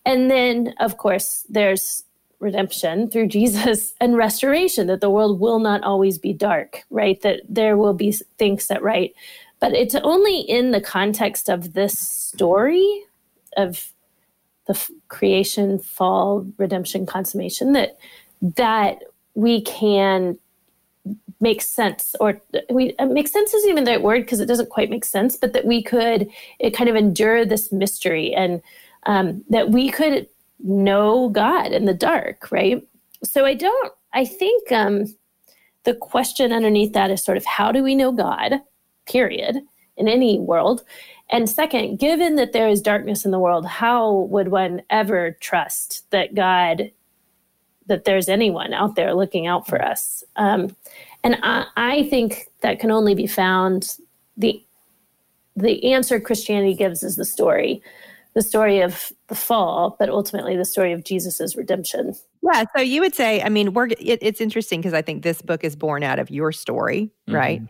And 0.04 0.30
then, 0.30 0.74
of 0.80 0.96
course, 0.96 1.46
there's 1.48 2.02
redemption 2.40 3.08
through 3.08 3.28
Jesus 3.28 3.94
and 4.00 4.16
restoration, 4.16 4.86
that 4.88 5.00
the 5.00 5.10
world 5.10 5.38
will 5.40 5.58
not 5.58 5.82
always 5.84 6.18
be 6.18 6.32
dark, 6.32 6.82
right? 6.90 7.20
That 7.22 7.40
there 7.48 7.76
will 7.76 7.94
be 7.94 8.12
things 8.38 8.66
that 8.66 8.82
right 8.82 9.14
but 9.62 9.74
it's 9.74 9.94
only 9.94 10.40
in 10.40 10.72
the 10.72 10.80
context 10.80 11.48
of 11.48 11.72
this 11.72 11.96
story 11.96 13.04
of 13.56 13.92
the 14.66 14.72
f- 14.72 14.90
creation 15.06 15.78
fall 15.78 16.44
redemption 16.58 17.06
consummation 17.06 17.72
that 17.72 17.96
that 18.42 19.04
we 19.34 19.62
can 19.62 20.36
make 21.40 21.62
sense 21.62 22.16
or 22.18 22.40
we 22.70 22.94
uh, 22.98 23.06
make 23.06 23.28
sense 23.28 23.54
isn't 23.54 23.70
even 23.70 23.84
the 23.84 23.92
right 23.92 24.02
word 24.02 24.22
because 24.22 24.40
it 24.40 24.46
doesn't 24.46 24.68
quite 24.68 24.90
make 24.90 25.04
sense 25.04 25.36
but 25.36 25.52
that 25.52 25.64
we 25.64 25.80
could 25.80 26.28
it 26.58 26.70
kind 26.70 26.90
of 26.90 26.96
endure 26.96 27.44
this 27.44 27.70
mystery 27.70 28.34
and 28.34 28.60
um, 29.04 29.44
that 29.48 29.70
we 29.70 29.88
could 29.88 30.26
know 30.58 31.28
god 31.28 31.70
in 31.72 31.84
the 31.84 31.94
dark 31.94 32.50
right? 32.50 32.84
So 33.22 33.44
i 33.44 33.54
don't 33.54 33.92
i 34.12 34.24
think 34.24 34.72
um, 34.72 35.06
the 35.84 35.94
question 35.94 36.52
underneath 36.52 36.94
that 36.94 37.12
is 37.12 37.22
sort 37.22 37.36
of 37.36 37.44
how 37.44 37.70
do 37.70 37.84
we 37.84 37.94
know 37.94 38.10
god 38.10 38.60
period, 39.06 39.58
in 39.96 40.08
any 40.08 40.38
world? 40.38 40.84
And 41.30 41.48
second, 41.48 41.98
given 41.98 42.36
that 42.36 42.52
there 42.52 42.68
is 42.68 42.82
darkness 42.82 43.24
in 43.24 43.30
the 43.30 43.38
world, 43.38 43.64
how 43.64 44.12
would 44.12 44.48
one 44.48 44.82
ever 44.90 45.36
trust 45.40 46.10
that 46.10 46.34
God, 46.34 46.90
that 47.86 48.04
there's 48.04 48.28
anyone 48.28 48.74
out 48.74 48.96
there 48.96 49.14
looking 49.14 49.46
out 49.46 49.66
for 49.66 49.82
us? 49.82 50.22
Um, 50.36 50.76
and 51.24 51.38
I, 51.42 51.66
I 51.76 52.02
think 52.08 52.48
that 52.60 52.80
can 52.80 52.90
only 52.90 53.14
be 53.14 53.26
found 53.26 53.96
the 54.36 54.62
the 55.54 55.92
answer 55.92 56.18
Christianity 56.18 56.74
gives 56.74 57.02
is 57.02 57.16
the 57.16 57.26
story, 57.26 57.82
the 58.34 58.40
story 58.40 58.80
of 58.80 59.12
the 59.28 59.34
fall, 59.34 59.96
but 59.98 60.08
ultimately 60.08 60.56
the 60.56 60.64
story 60.64 60.92
of 60.92 61.04
Jesus's 61.04 61.56
redemption. 61.56 62.14
Yeah. 62.42 62.64
So 62.74 62.82
you 62.82 63.02
would 63.02 63.14
say, 63.14 63.42
I 63.42 63.50
mean, 63.50 63.74
we're 63.74 63.88
it, 63.88 64.18
it's 64.22 64.40
interesting 64.40 64.80
because 64.80 64.94
I 64.94 65.02
think 65.02 65.22
this 65.22 65.42
book 65.42 65.62
is 65.62 65.76
born 65.76 66.02
out 66.02 66.18
of 66.18 66.30
your 66.30 66.52
story, 66.52 67.10
mm-hmm. 67.28 67.34
right? 67.34 67.62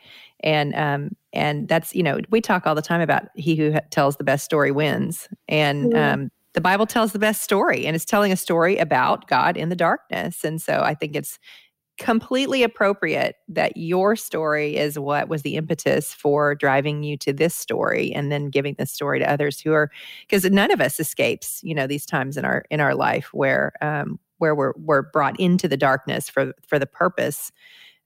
And 0.43 0.75
um 0.75 1.11
and 1.33 1.69
that's 1.69 1.95
you 1.95 2.03
know 2.03 2.21
we 2.31 2.41
talk 2.41 2.67
all 2.67 2.75
the 2.75 2.83
time 2.83 3.01
about 3.01 3.25
he 3.35 3.57
who 3.57 3.75
tells 3.91 4.17
the 4.17 4.25
best 4.25 4.45
story 4.45 4.71
wins. 4.71 5.29
And 5.49 5.93
mm-hmm. 5.93 6.23
um 6.23 6.31
the 6.55 6.61
bible 6.61 6.87
tells 6.87 7.13
the 7.13 7.19
best 7.19 7.43
story 7.43 7.87
and 7.87 7.97
it's 7.97 8.05
telling 8.05 8.33
a 8.33 8.37
story 8.37 8.77
about 8.77 9.29
god 9.29 9.57
in 9.57 9.69
the 9.69 9.77
darkness. 9.77 10.45
And 10.45 10.61
so 10.61 10.81
i 10.83 10.95
think 10.95 11.17
it's 11.17 11.39
completely 11.99 12.63
appropriate 12.63 13.37
that 13.49 13.77
your 13.77 14.17
story 14.17 14.77
is 14.77 14.99
what 14.99 15.29
was 15.29 15.43
the 15.43 15.57
impetus 15.57 16.13
for 16.13 16.55
driving 16.55 17.03
you 17.03 17.17
to 17.19 17.33
this 17.33 17.55
story 17.55 18.13
and 18.13 18.33
then 18.33 18.49
giving 18.49 18.75
this 18.79 18.91
story 18.91 19.19
to 19.19 19.31
others 19.31 19.61
who 19.61 19.73
are 19.73 19.91
because 20.27 20.45
none 20.51 20.71
of 20.71 20.81
us 20.81 20.99
escapes 20.99 21.61
you 21.63 21.75
know 21.75 21.87
these 21.87 22.07
times 22.07 22.37
in 22.37 22.45
our 22.45 22.65
in 22.71 22.81
our 22.81 22.95
life 22.95 23.29
where 23.33 23.73
um 23.83 24.19
where 24.39 24.55
we're 24.55 24.73
we're 24.79 25.03
brought 25.03 25.39
into 25.39 25.69
the 25.69 25.77
darkness 25.77 26.29
for 26.29 26.53
for 26.67 26.79
the 26.79 26.87
purpose 26.87 27.53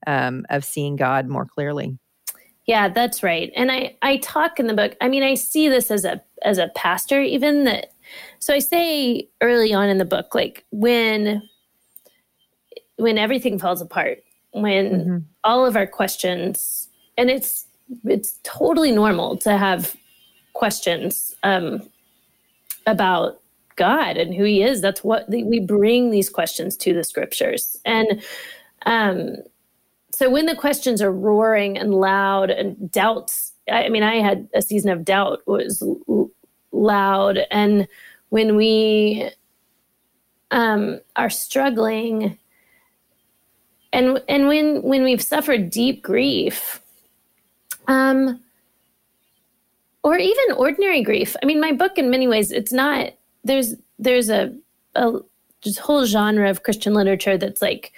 um, 0.05 0.45
of 0.49 0.65
seeing 0.65 0.95
god 0.95 1.27
more 1.27 1.45
clearly 1.45 1.97
yeah, 2.67 2.89
that's 2.89 3.23
right. 3.23 3.51
And 3.55 3.71
I 3.71 3.95
I 4.01 4.17
talk 4.17 4.59
in 4.59 4.67
the 4.67 4.73
book. 4.73 4.95
I 5.01 5.07
mean, 5.07 5.23
I 5.23 5.35
see 5.35 5.69
this 5.69 5.89
as 5.89 6.05
a 6.05 6.21
as 6.43 6.57
a 6.57 6.69
pastor 6.75 7.21
even 7.21 7.63
that 7.63 7.91
so 8.39 8.53
I 8.53 8.59
say 8.59 9.27
early 9.41 9.73
on 9.73 9.89
in 9.89 9.97
the 9.97 10.05
book 10.05 10.35
like 10.35 10.63
when 10.71 11.41
when 12.97 13.17
everything 13.17 13.59
falls 13.59 13.81
apart, 13.81 14.23
when 14.51 14.91
mm-hmm. 14.91 15.17
all 15.43 15.65
of 15.65 15.75
our 15.75 15.87
questions 15.87 16.89
and 17.17 17.29
it's 17.29 17.65
it's 18.03 18.39
totally 18.43 18.91
normal 18.91 19.37
to 19.37 19.57
have 19.57 19.95
questions 20.53 21.33
um, 21.43 21.87
about 22.85 23.39
God 23.75 24.17
and 24.17 24.33
who 24.33 24.43
He 24.43 24.61
is. 24.61 24.81
That's 24.81 25.03
what 25.03 25.29
the, 25.29 25.43
we 25.43 25.59
bring 25.59 26.11
these 26.11 26.29
questions 26.29 26.75
to 26.77 26.93
the 26.93 27.03
scriptures, 27.03 27.77
and 27.85 28.21
um, 28.85 29.37
so 30.17 30.31
when 30.31 30.47
the 30.47 30.55
questions 30.55 30.99
are 30.99 31.11
roaring 31.11 31.77
and 31.77 31.93
loud 31.93 32.49
and 32.49 32.91
doubts, 32.91 33.53
I 33.71 33.87
mean, 33.89 34.01
I 34.01 34.15
had 34.15 34.49
a 34.55 34.63
season 34.63 34.89
of 34.89 35.05
doubt 35.05 35.43
was 35.45 35.83
loud, 36.71 37.37
and 37.51 37.87
when 38.29 38.55
we 38.55 39.29
um, 40.49 41.01
are 41.17 41.29
struggling, 41.29 42.35
and 43.93 44.19
and 44.27 44.47
when 44.47 44.81
when 44.81 45.03
we've 45.03 45.21
suffered 45.21 45.69
deep 45.69 46.01
grief, 46.01 46.81
um, 47.87 48.41
or 50.01 50.17
even 50.17 50.55
ordinary 50.55 51.03
grief. 51.03 51.35
I 51.43 51.45
mean, 51.45 51.61
my 51.61 51.73
book, 51.73 51.99
in 51.99 52.09
many 52.09 52.27
ways, 52.27 52.51
it's 52.51 52.73
not. 52.73 53.13
There's 53.43 53.75
there's 53.99 54.31
a 54.31 54.51
a 54.95 55.19
just 55.61 55.77
whole 55.77 56.05
genre 56.05 56.49
of 56.49 56.63
Christian 56.63 56.95
literature 56.95 57.37
that's 57.37 57.61
like 57.61 57.93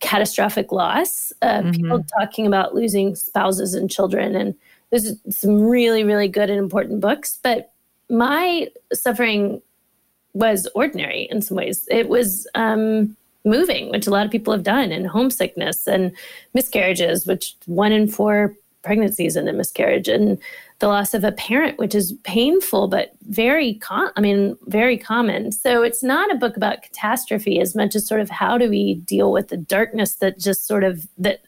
catastrophic 0.00 0.72
loss. 0.72 1.32
Uh, 1.42 1.60
mm-hmm. 1.60 1.70
People 1.70 2.04
talking 2.18 2.46
about 2.46 2.74
losing 2.74 3.14
spouses 3.14 3.74
and 3.74 3.90
children, 3.90 4.36
and 4.36 4.54
there's 4.90 5.14
some 5.30 5.60
really, 5.60 6.04
really 6.04 6.28
good 6.28 6.50
and 6.50 6.58
important 6.58 7.00
books, 7.00 7.38
but 7.42 7.72
my 8.10 8.68
suffering 8.92 9.60
was 10.32 10.68
ordinary 10.74 11.28
in 11.30 11.42
some 11.42 11.56
ways. 11.56 11.86
It 11.90 12.08
was 12.08 12.46
um, 12.54 13.16
moving, 13.44 13.90
which 13.90 14.06
a 14.06 14.10
lot 14.10 14.24
of 14.24 14.32
people 14.32 14.52
have 14.52 14.62
done, 14.62 14.92
and 14.92 15.06
homesickness 15.06 15.86
and 15.86 16.12
miscarriages, 16.54 17.26
which 17.26 17.54
one 17.66 17.92
in 17.92 18.08
four 18.08 18.54
pregnancies 18.82 19.36
and 19.36 19.48
a 19.48 19.52
miscarriage, 19.52 20.08
and 20.08 20.38
the 20.80 20.88
loss 20.88 21.12
of 21.12 21.24
a 21.24 21.32
parent, 21.32 21.78
which 21.78 21.94
is 21.94 22.12
painful 22.22 22.88
but 22.88 23.12
very 23.28 23.74
com- 23.74 24.12
I 24.16 24.20
mean 24.20 24.56
very 24.66 24.96
common. 24.96 25.52
So 25.52 25.82
it's 25.82 26.02
not 26.02 26.32
a 26.32 26.38
book 26.38 26.56
about 26.56 26.82
catastrophe 26.82 27.60
as 27.60 27.74
much 27.74 27.96
as 27.96 28.06
sort 28.06 28.20
of 28.20 28.30
how 28.30 28.58
do 28.58 28.68
we 28.68 28.96
deal 28.96 29.32
with 29.32 29.48
the 29.48 29.56
darkness 29.56 30.16
that 30.16 30.38
just 30.38 30.66
sort 30.66 30.84
of 30.84 31.06
that 31.18 31.40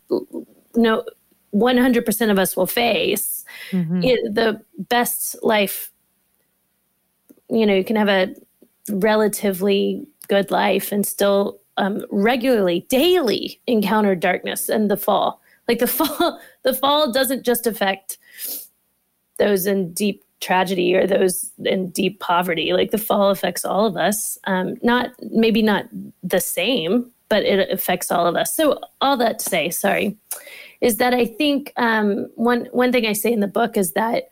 no 0.75 1.05
100% 1.55 2.31
of 2.31 2.39
us 2.39 2.57
will 2.57 2.67
face. 2.67 3.45
Mm-hmm. 3.73 4.05
It, 4.05 4.35
the 4.35 4.63
best 4.79 5.37
life 5.43 5.91
you 7.51 7.67
know, 7.67 7.75
you 7.75 7.85
can 7.85 7.97
have 7.97 8.09
a 8.09 8.35
relatively 8.91 10.07
good 10.29 10.51
life 10.51 10.93
and 10.93 11.07
still 11.07 11.61
um, 11.77 12.05
regularly, 12.11 12.87
daily 12.89 13.61
encounter 13.67 14.15
darkness 14.15 14.69
and 14.69 14.91
the 14.91 14.97
fall. 14.97 15.41
Like 15.69 15.81
the 15.81 15.87
fall, 15.89 16.41
the 16.63 16.75
fall 16.75 17.13
doesn't 17.13 17.45
just 17.45 17.67
affect 17.67 18.19
those 19.41 19.67
in 19.67 19.93
deep 19.93 20.23
tragedy 20.41 20.95
or 20.95 21.07
those 21.07 21.51
in 21.65 21.91
deep 21.91 22.21
poverty. 22.21 22.73
Like 22.73 22.93
the 22.93 22.99
fall 22.99 23.31
affects 23.31 23.65
all 23.65 23.85
of 23.85 23.97
us. 23.97 24.39
Um, 24.45 24.77
not 24.83 25.11
maybe 25.31 25.63
not 25.63 25.87
the 26.23 26.41
same, 26.41 27.11
but 27.29 27.45
it 27.45 27.71
affects 27.71 28.11
all 28.11 28.27
of 28.27 28.37
us. 28.37 28.55
So 28.55 28.81
all 29.01 29.17
that 29.17 29.39
to 29.39 29.51
say, 29.51 29.71
sorry, 29.71 30.17
is 30.81 30.97
that 30.97 31.15
I 31.15 31.27
think 31.27 31.73
um, 31.77 32.29
one 32.37 32.69
one 32.73 32.93
thing 32.93 33.07
I 33.07 33.13
say 33.13 33.33
in 33.33 33.41
the 33.41 33.49
book 33.49 33.77
is 33.77 33.93
that 33.93 34.29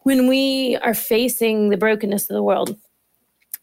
when 0.00 0.28
we 0.28 0.76
are 0.82 0.94
facing 0.94 1.70
the 1.70 1.76
brokenness 1.76 2.30
of 2.30 2.34
the 2.34 2.42
world, 2.42 2.76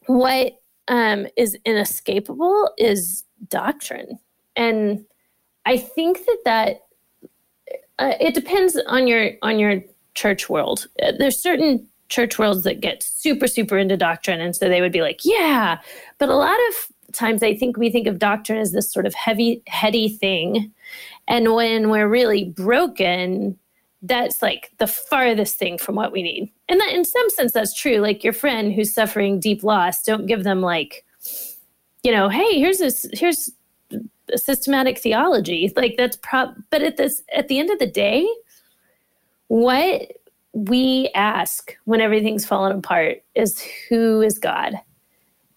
what 0.07 0.59
um, 0.87 1.27
is 1.37 1.57
inescapable 1.65 2.69
is 2.77 3.23
doctrine. 3.47 4.19
And 4.55 5.05
I 5.65 5.77
think 5.77 6.19
that 6.25 6.37
that 6.45 6.79
uh, 7.99 8.15
it 8.19 8.33
depends 8.33 8.77
on 8.87 9.07
your 9.07 9.31
on 9.41 9.59
your 9.59 9.81
church 10.15 10.49
world. 10.49 10.87
Uh, 11.01 11.13
there's 11.17 11.41
certain 11.41 11.87
church 12.09 12.37
worlds 12.37 12.63
that 12.63 12.81
get 12.81 13.01
super 13.03 13.47
super 13.47 13.77
into 13.77 13.97
doctrine, 13.97 14.41
and 14.41 14.55
so 14.55 14.69
they 14.69 14.81
would 14.81 14.91
be 14.91 15.01
like, 15.01 15.21
yeah. 15.23 15.79
But 16.19 16.29
a 16.29 16.35
lot 16.35 16.59
of 16.69 17.13
times, 17.13 17.43
I 17.43 17.55
think 17.55 17.77
we 17.77 17.89
think 17.89 18.07
of 18.07 18.19
doctrine 18.19 18.59
as 18.59 18.71
this 18.71 18.91
sort 18.91 19.05
of 19.05 19.13
heavy 19.13 19.61
heady 19.67 20.09
thing, 20.09 20.71
and 21.27 21.53
when 21.53 21.89
we're 21.89 22.07
really 22.07 22.45
broken, 22.45 23.57
that's 24.03 24.41
like 24.41 24.71
the 24.77 24.87
farthest 24.87 25.57
thing 25.57 25.77
from 25.77 25.95
what 25.95 26.11
we 26.11 26.21
need. 26.21 26.51
And 26.69 26.79
that 26.79 26.93
in 26.93 27.05
some 27.05 27.29
sense 27.31 27.53
that's 27.53 27.73
true. 27.73 27.97
Like 27.97 28.23
your 28.23 28.33
friend 28.33 28.73
who's 28.73 28.93
suffering 28.93 29.39
deep 29.39 29.63
loss, 29.63 30.03
don't 30.03 30.25
give 30.25 30.43
them 30.43 30.61
like, 30.61 31.05
you 32.03 32.11
know, 32.11 32.29
hey, 32.29 32.59
here's 32.59 32.79
this 32.79 33.05
here's 33.13 33.49
systematic 34.35 34.99
theology. 34.99 35.71
Like 35.75 35.95
that's 35.97 36.17
prop 36.17 36.55
but 36.69 36.83
at 36.83 36.97
this 36.97 37.21
at 37.33 37.47
the 37.47 37.59
end 37.59 37.69
of 37.69 37.79
the 37.79 37.87
day, 37.87 38.27
what 39.53 40.11
we 40.53 41.11
ask 41.13 41.77
when 41.85 42.01
everything's 42.01 42.43
fallen 42.43 42.75
apart 42.75 43.23
is 43.35 43.63
who 43.87 44.19
is 44.19 44.39
God? 44.39 44.73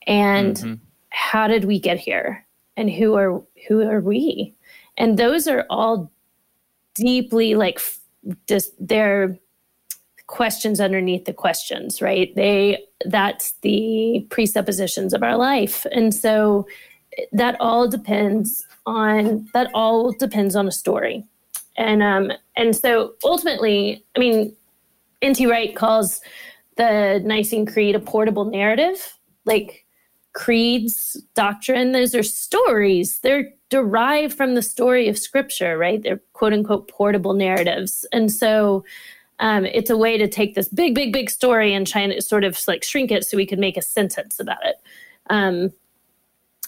And 0.06 0.54
mm-hmm. 0.54 0.74
how 1.08 1.48
did 1.48 1.64
we 1.64 1.80
get 1.80 1.96
here? 1.96 2.46
And 2.76 2.90
who 2.90 3.14
are 3.14 3.42
who 3.66 3.80
are 3.88 4.00
we? 4.00 4.54
And 4.98 5.18
those 5.18 5.48
are 5.48 5.64
all 5.70 6.12
deeply 6.94 7.54
like 7.54 7.80
just 8.46 8.72
they're 8.78 9.38
questions 10.26 10.80
underneath 10.80 11.24
the 11.24 11.32
questions 11.32 12.02
right 12.02 12.34
they 12.34 12.82
that's 13.04 13.52
the 13.62 14.26
presuppositions 14.28 15.14
of 15.14 15.22
our 15.22 15.36
life 15.36 15.86
and 15.92 16.12
so 16.12 16.66
that 17.30 17.56
all 17.60 17.86
depends 17.86 18.66
on 18.86 19.48
that 19.52 19.70
all 19.72 20.10
depends 20.10 20.56
on 20.56 20.66
a 20.66 20.72
story 20.72 21.24
and 21.76 22.02
um 22.02 22.32
and 22.56 22.74
so 22.74 23.14
ultimately 23.24 24.04
i 24.16 24.18
mean 24.18 24.54
nt 25.24 25.40
wright 25.48 25.74
calls 25.74 26.20
the 26.76 27.20
nicene 27.24 27.66
creed 27.66 27.94
a 27.94 28.00
portable 28.00 28.44
narrative 28.44 29.18
like 29.44 29.84
creeds 30.32 31.20
doctrine 31.34 31.92
those 31.92 32.14
are 32.14 32.22
stories 32.22 33.20
they're 33.20 33.50
derived 33.68 34.34
from 34.34 34.54
the 34.54 34.62
story 34.62 35.08
of 35.08 35.18
scripture, 35.18 35.76
right? 35.76 36.02
They're 36.02 36.20
quote 36.32 36.52
unquote 36.52 36.88
portable 36.88 37.34
narratives. 37.34 38.06
And 38.12 38.30
so 38.30 38.84
um, 39.38 39.66
it's 39.66 39.90
a 39.90 39.96
way 39.96 40.16
to 40.16 40.28
take 40.28 40.54
this 40.54 40.68
big, 40.68 40.94
big, 40.94 41.12
big 41.12 41.30
story 41.30 41.74
and 41.74 41.86
try 41.86 42.02
and 42.02 42.22
sort 42.22 42.44
of 42.44 42.58
like 42.66 42.84
shrink 42.84 43.10
it 43.10 43.24
so 43.24 43.36
we 43.36 43.46
could 43.46 43.58
make 43.58 43.76
a 43.76 43.82
sentence 43.82 44.38
about 44.40 44.64
it. 44.64 44.76
Um, 45.28 45.72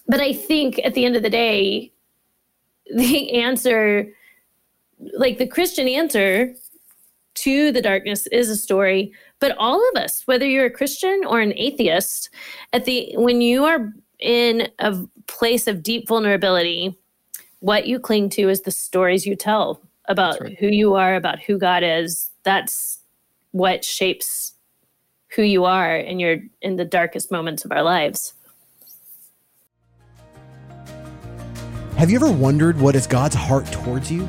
but 0.07 0.21
I 0.21 0.33
think 0.33 0.81
at 0.85 0.95
the 0.95 1.05
end 1.05 1.17
of 1.17 1.23
the 1.23 1.31
day, 1.31 1.93
the 2.95 3.35
answer, 3.35 4.09
like 5.15 5.39
the 5.39 5.47
Christian 5.47 5.89
answer 5.89 6.55
to 7.35 7.71
the 7.71 7.83
darkness 7.83 8.27
is 8.29 8.51
a 8.51 8.57
story 8.57 9.13
but 9.39 9.57
all 9.59 9.81
of 9.91 10.03
us 10.03 10.23
whether 10.27 10.45
you're 10.45 10.67
a 10.67 10.71
christian 10.71 11.23
or 11.25 11.41
an 11.41 11.53
atheist 11.55 12.31
at 12.73 12.85
the 12.85 13.13
when 13.17 13.41
you 13.41 13.65
are 13.65 13.93
in 14.19 14.69
a 14.79 14.97
place 15.27 15.67
of 15.67 15.83
deep 15.83 16.09
vulnerability, 16.09 16.99
what 17.61 17.87
you 17.87 17.99
cling 17.99 18.29
to 18.31 18.49
is 18.49 18.63
the 18.63 18.71
stories 18.71 19.27
you 19.27 19.37
tell 19.37 19.81
about 20.07 20.41
right. 20.41 20.59
who 20.59 20.69
you 20.69 20.95
are, 20.95 21.15
about 21.15 21.41
who 21.41 21.59
God 21.59 21.83
is. 21.83 22.31
That's 22.43 22.99
what 23.53 23.85
shapes 23.85 24.55
who 25.35 25.43
you 25.43 25.65
are 25.65 25.97
in 25.97 26.19
your 26.19 26.39
in 26.63 26.77
the 26.77 26.85
darkest 26.85 27.31
moments 27.31 27.65
of 27.65 27.73
our 27.73 27.83
lives. 27.83 28.35
Have 31.97 32.11
you 32.11 32.17
ever 32.17 32.31
wondered 32.31 32.81
what 32.81 32.95
is 32.95 33.07
God's 33.07 33.35
heart 33.35 33.67
towards 33.67 34.11
you? 34.11 34.29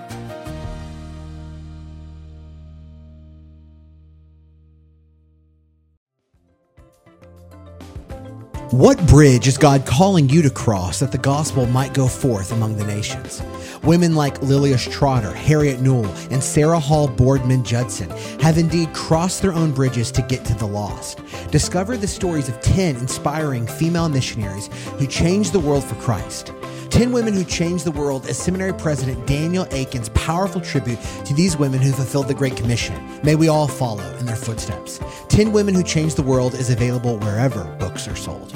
What 8.71 9.05
bridge 9.05 9.49
is 9.49 9.57
God 9.57 9.85
calling 9.85 10.29
you 10.29 10.41
to 10.43 10.49
cross 10.49 11.01
that 11.01 11.11
the 11.11 11.17
gospel 11.17 11.65
might 11.65 11.93
go 11.93 12.07
forth 12.07 12.53
among 12.53 12.77
the 12.77 12.85
nations? 12.85 13.43
Women 13.83 14.15
like 14.15 14.39
Lilias 14.39 14.89
Trotter, 14.89 15.33
Harriet 15.33 15.81
Newell, 15.81 16.05
and 16.31 16.41
Sarah 16.41 16.79
Hall 16.79 17.09
Boardman 17.09 17.65
Judson 17.65 18.09
have 18.39 18.57
indeed 18.57 18.93
crossed 18.93 19.41
their 19.41 19.51
own 19.51 19.73
bridges 19.73 20.09
to 20.13 20.21
get 20.21 20.45
to 20.45 20.53
the 20.53 20.65
lost. 20.67 21.19
Discover 21.51 21.97
the 21.97 22.07
stories 22.07 22.47
of 22.47 22.61
10 22.61 22.95
inspiring 22.95 23.67
female 23.67 24.07
missionaries 24.07 24.67
who 24.97 25.05
changed 25.05 25.51
the 25.51 25.59
world 25.59 25.83
for 25.83 25.95
Christ. 25.95 26.53
10 26.91 27.13
Women 27.13 27.33
Who 27.33 27.45
Changed 27.45 27.85
the 27.85 27.91
World 27.91 28.25
as 28.27 28.37
Seminary 28.37 28.73
President 28.73 29.25
Daniel 29.25 29.65
Akin's 29.71 30.09
powerful 30.09 30.59
tribute 30.59 30.99
to 31.23 31.33
these 31.33 31.55
women 31.55 31.79
who 31.79 31.93
fulfilled 31.93 32.27
the 32.27 32.33
Great 32.33 32.57
Commission. 32.57 32.93
May 33.23 33.35
we 33.35 33.47
all 33.47 33.67
follow 33.67 34.03
in 34.17 34.25
their 34.25 34.35
footsteps. 34.35 34.99
10 35.29 35.53
Women 35.53 35.73
Who 35.73 35.83
Changed 35.83 36.17
the 36.17 36.21
World 36.21 36.53
is 36.53 36.69
available 36.69 37.17
wherever 37.19 37.63
books 37.79 38.09
are 38.09 38.15
sold. 38.17 38.53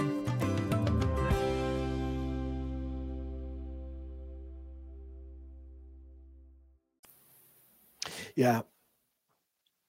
Yeah. 8.35 8.63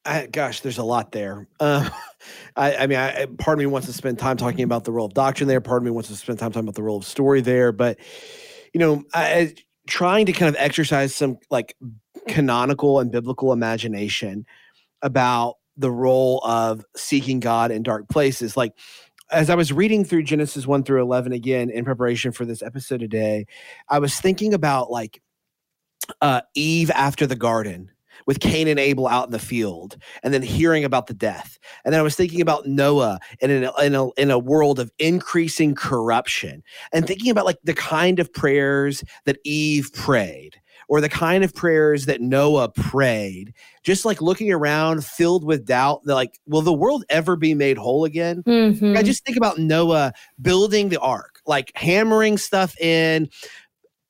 I, 0.04 0.26
gosh, 0.26 0.60
there's 0.60 0.78
a 0.78 0.84
lot 0.84 1.10
there. 1.10 1.48
Uh, 1.58 1.90
I, 2.56 2.76
I, 2.76 2.86
mean, 2.86 2.98
I, 2.98 3.26
part 3.38 3.56
of 3.56 3.58
me 3.58 3.66
wants 3.66 3.86
to 3.86 3.92
spend 3.92 4.18
time 4.18 4.36
talking 4.36 4.62
about 4.62 4.84
the 4.84 4.92
role 4.92 5.06
of 5.06 5.14
doctrine 5.14 5.48
there. 5.48 5.60
Part 5.60 5.82
of 5.82 5.84
me 5.84 5.90
wants 5.90 6.08
to 6.08 6.16
spend 6.16 6.38
time 6.38 6.52
talking 6.52 6.66
about 6.66 6.74
the 6.74 6.82
role 6.82 6.98
of 6.98 7.04
story 7.04 7.40
there. 7.40 7.72
But, 7.72 7.98
you 8.72 8.80
know, 8.80 9.04
I, 9.14 9.54
trying 9.86 10.26
to 10.26 10.32
kind 10.32 10.48
of 10.48 10.60
exercise 10.60 11.14
some 11.14 11.38
like 11.50 11.76
canonical 12.28 13.00
and 13.00 13.10
biblical 13.10 13.52
imagination 13.52 14.46
about 15.02 15.56
the 15.76 15.90
role 15.90 16.40
of 16.44 16.84
seeking 16.96 17.40
God 17.40 17.70
in 17.70 17.82
dark 17.82 18.08
places. 18.08 18.56
Like, 18.56 18.72
as 19.30 19.50
I 19.50 19.54
was 19.54 19.72
reading 19.72 20.04
through 20.04 20.22
Genesis 20.22 20.66
1 20.66 20.84
through 20.84 21.02
11 21.02 21.32
again 21.32 21.70
in 21.70 21.84
preparation 21.84 22.32
for 22.32 22.44
this 22.44 22.62
episode 22.62 23.00
today, 23.00 23.46
I 23.88 23.98
was 23.98 24.18
thinking 24.18 24.54
about 24.54 24.90
like 24.90 25.20
uh, 26.20 26.42
Eve 26.54 26.90
after 26.90 27.26
the 27.26 27.36
garden 27.36 27.90
with 28.26 28.40
Cain 28.40 28.68
and 28.68 28.78
Abel 28.78 29.06
out 29.06 29.26
in 29.26 29.32
the 29.32 29.38
field, 29.38 29.96
and 30.22 30.34
then 30.34 30.42
hearing 30.42 30.84
about 30.84 31.06
the 31.06 31.14
death. 31.14 31.58
And 31.84 31.92
then 31.92 32.00
I 32.00 32.02
was 32.02 32.16
thinking 32.16 32.40
about 32.40 32.66
Noah 32.66 33.18
in 33.40 33.50
a, 33.64 33.72
in 33.82 33.94
a, 33.94 34.10
in 34.12 34.30
a 34.30 34.38
world 34.38 34.78
of 34.78 34.90
increasing 34.98 35.74
corruption, 35.74 36.62
and 36.92 37.06
thinking 37.06 37.30
about 37.30 37.46
like 37.46 37.58
the 37.64 37.74
kind 37.74 38.18
of 38.18 38.32
prayers 38.32 39.04
that 39.24 39.38
Eve 39.44 39.90
prayed. 39.94 40.60
Or 40.88 41.00
the 41.00 41.08
kind 41.08 41.42
of 41.42 41.52
prayers 41.52 42.06
that 42.06 42.20
Noah 42.20 42.68
prayed, 42.68 43.52
just 43.82 44.04
like 44.04 44.22
looking 44.22 44.52
around 44.52 45.04
filled 45.04 45.42
with 45.42 45.66
doubt, 45.66 46.06
like, 46.06 46.38
will 46.46 46.62
the 46.62 46.72
world 46.72 47.04
ever 47.08 47.34
be 47.34 47.54
made 47.54 47.76
whole 47.76 48.04
again? 48.04 48.44
Mhm. 48.44 48.96
I 48.96 49.02
just 49.02 49.24
think 49.24 49.36
about 49.36 49.58
Noah 49.58 50.12
building 50.40 50.88
the 50.90 51.00
ark, 51.00 51.40
like 51.44 51.72
hammering 51.74 52.38
stuff 52.38 52.78
in, 52.78 53.28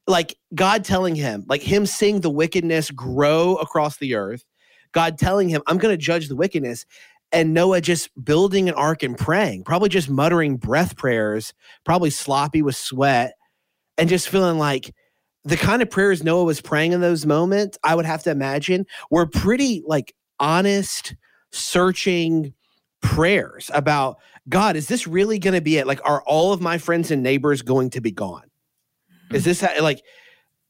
like 0.07 0.37
God 0.55 0.85
telling 0.85 1.15
him, 1.15 1.45
like 1.49 1.63
him 1.63 1.87
seeing 1.87 2.21
the 2.21 2.31
wickedness 2.31 2.91
grow 2.91 3.57
across 3.57 3.97
the 3.97 4.15
earth, 4.15 4.45
God 4.93 5.19
telling 5.19 5.49
him, 5.49 5.63
I'm 5.67 5.79
going 5.79 5.93
to 5.93 6.03
judge 6.03 6.29
the 6.29 6.37
wickedness. 6.37 6.87
And 7.33 7.53
Noah 7.53 7.81
just 7.81 8.09
building 8.25 8.69
an 8.69 8.75
ark 8.77 9.03
and 9.03 9.19
praying, 9.19 9.65
probably 9.65 9.89
just 9.89 10.09
muttering 10.09 10.57
breath 10.57 10.97
prayers, 10.97 11.53
probably 11.85 12.11
sloppy 12.11 12.63
with 12.63 12.77
sweat, 12.77 13.35
and 13.99 14.09
just 14.09 14.29
feeling 14.29 14.59
like 14.59 14.95
the 15.45 15.57
kind 15.57 15.83
of 15.83 15.91
prayers 15.91 16.23
Noah 16.23 16.45
was 16.45 16.61
praying 16.61 16.93
in 16.93 17.01
those 17.01 17.27
moments, 17.27 17.79
I 17.83 17.95
would 17.95 18.07
have 18.07 18.23
to 18.25 18.31
imagine 18.31 18.87
were 19.11 19.27
pretty 19.27 19.83
like 19.87 20.15
honest, 20.39 21.17
searching 21.51 22.55
prayers 23.01 23.71
about 23.75 24.19
God, 24.49 24.77
is 24.77 24.89
this 24.89 25.07
really 25.07 25.39
going 25.39 25.55
to 25.55 25.61
be 25.61 25.79
it? 25.79 25.87
Like, 25.87 26.01
are 26.05 26.23
all 26.27 26.53
of 26.53 26.61
my 26.61 26.79
friends 26.79 27.11
and 27.11 27.23
neighbors 27.23 27.63
going 27.63 27.91
to 27.91 28.01
be 28.01 28.13
gone? 28.13 28.51
Is 29.33 29.45
this 29.45 29.61
how- 29.61 29.81
like 29.83 30.03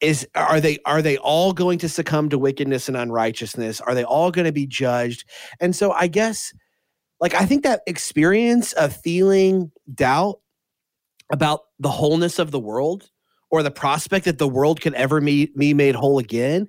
is 0.00 0.26
are 0.34 0.60
they 0.60 0.78
are 0.84 1.00
they 1.00 1.16
all 1.18 1.52
going 1.52 1.78
to 1.78 1.88
succumb 1.88 2.28
to 2.28 2.38
wickedness 2.38 2.88
and 2.88 2.96
unrighteousness? 2.96 3.80
Are 3.80 3.94
they 3.94 4.04
all 4.04 4.30
going 4.30 4.44
to 4.44 4.52
be 4.52 4.66
judged? 4.66 5.24
And 5.60 5.74
so 5.74 5.92
I 5.92 6.06
guess 6.06 6.52
like 7.20 7.34
I 7.34 7.46
think 7.46 7.62
that 7.62 7.80
experience 7.86 8.72
of 8.74 8.94
feeling 8.94 9.70
doubt 9.94 10.40
about 11.32 11.62
the 11.78 11.88
wholeness 11.90 12.38
of 12.38 12.50
the 12.50 12.60
world 12.60 13.10
or 13.50 13.62
the 13.62 13.70
prospect 13.70 14.24
that 14.26 14.38
the 14.38 14.48
world 14.48 14.80
could 14.80 14.94
ever 14.94 15.20
be, 15.20 15.50
made 15.56 15.94
whole 15.94 16.18
again 16.18 16.68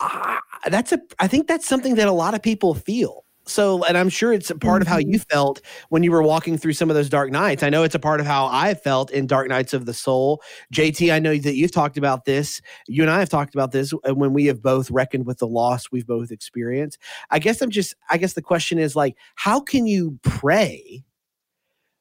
ah, 0.00 0.40
that's 0.68 0.92
a 0.92 1.00
i 1.18 1.26
think 1.26 1.46
that's 1.46 1.66
something 1.68 1.94
that 1.96 2.08
a 2.08 2.12
lot 2.12 2.34
of 2.34 2.42
people 2.42 2.74
feel 2.74 3.24
so 3.50 3.84
and 3.84 3.98
i'm 3.98 4.08
sure 4.08 4.32
it's 4.32 4.50
a 4.50 4.54
part 4.54 4.82
of 4.82 4.88
how 4.88 4.98
you 4.98 5.18
felt 5.18 5.60
when 5.88 6.02
you 6.02 6.10
were 6.10 6.22
walking 6.22 6.56
through 6.56 6.72
some 6.72 6.88
of 6.90 6.96
those 6.96 7.08
dark 7.08 7.30
nights. 7.30 7.62
I 7.62 7.70
know 7.70 7.82
it's 7.82 7.94
a 7.94 7.98
part 7.98 8.20
of 8.20 8.26
how 8.26 8.46
i 8.46 8.74
felt 8.74 9.10
in 9.10 9.26
dark 9.26 9.48
nights 9.48 9.72
of 9.74 9.86
the 9.86 9.94
soul. 9.94 10.42
Jt 10.72 11.12
i 11.12 11.18
know 11.18 11.36
that 11.36 11.56
you've 11.56 11.72
talked 11.72 11.98
about 11.98 12.24
this. 12.24 12.60
You 12.86 13.02
and 13.02 13.10
i 13.10 13.18
have 13.18 13.28
talked 13.28 13.54
about 13.54 13.72
this 13.72 13.92
uh, 13.92 14.14
when 14.14 14.32
we 14.32 14.46
have 14.46 14.62
both 14.62 14.90
reckoned 14.90 15.26
with 15.26 15.38
the 15.38 15.46
loss 15.48 15.90
we've 15.90 16.06
both 16.06 16.30
experienced. 16.30 16.98
I 17.30 17.38
guess 17.38 17.60
i'm 17.60 17.70
just 17.70 17.94
i 18.08 18.16
guess 18.16 18.34
the 18.34 18.42
question 18.42 18.78
is 18.78 18.94
like 18.96 19.16
how 19.34 19.60
can 19.60 19.86
you 19.86 20.18
pray 20.22 21.04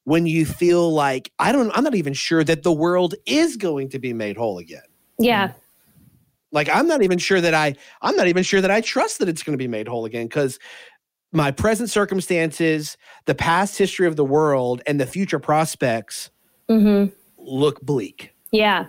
when 0.06 0.26
you 0.26 0.46
feel 0.46 0.92
like 0.92 1.32
i 1.40 1.52
don't 1.52 1.72
i'm 1.78 1.84
not 1.84 1.96
even 1.96 2.14
sure 2.14 2.44
that 2.44 2.64
the 2.64 2.72
world 2.74 3.16
is 3.26 3.58
going 3.58 3.90
to 3.90 4.00
be 4.00 4.14
made 4.14 4.38
whole 4.38 4.58
again. 4.58 4.82
Yeah. 5.20 5.52
like 6.52 6.70
i'm 6.70 6.88
not 6.88 7.04
even 7.04 7.18
sure 7.18 7.42
that 7.42 7.54
i 7.54 7.76
i'm 8.02 8.16
not 8.16 8.28
even 8.28 8.42
sure 8.44 8.62
that 8.62 8.72
i 8.72 8.82
trust 8.82 9.20
that 9.20 9.30
it's 9.30 9.44
going 9.44 9.54
to 9.54 9.62
be 9.62 9.68
made 9.68 9.88
whole 9.88 10.06
again 10.06 10.26
because 10.28 10.58
my 11.32 11.52
present 11.52 11.90
circumstances 11.90 12.98
the 13.26 13.36
past 13.36 13.78
history 13.78 14.08
of 14.08 14.16
the 14.16 14.26
world 14.26 14.82
and 14.88 15.00
the 15.00 15.06
future 15.06 15.40
prospects 15.40 16.30
hmm 16.68 17.06
look 17.38 17.82
bleak 17.82 18.34
Yeah. 18.52 18.88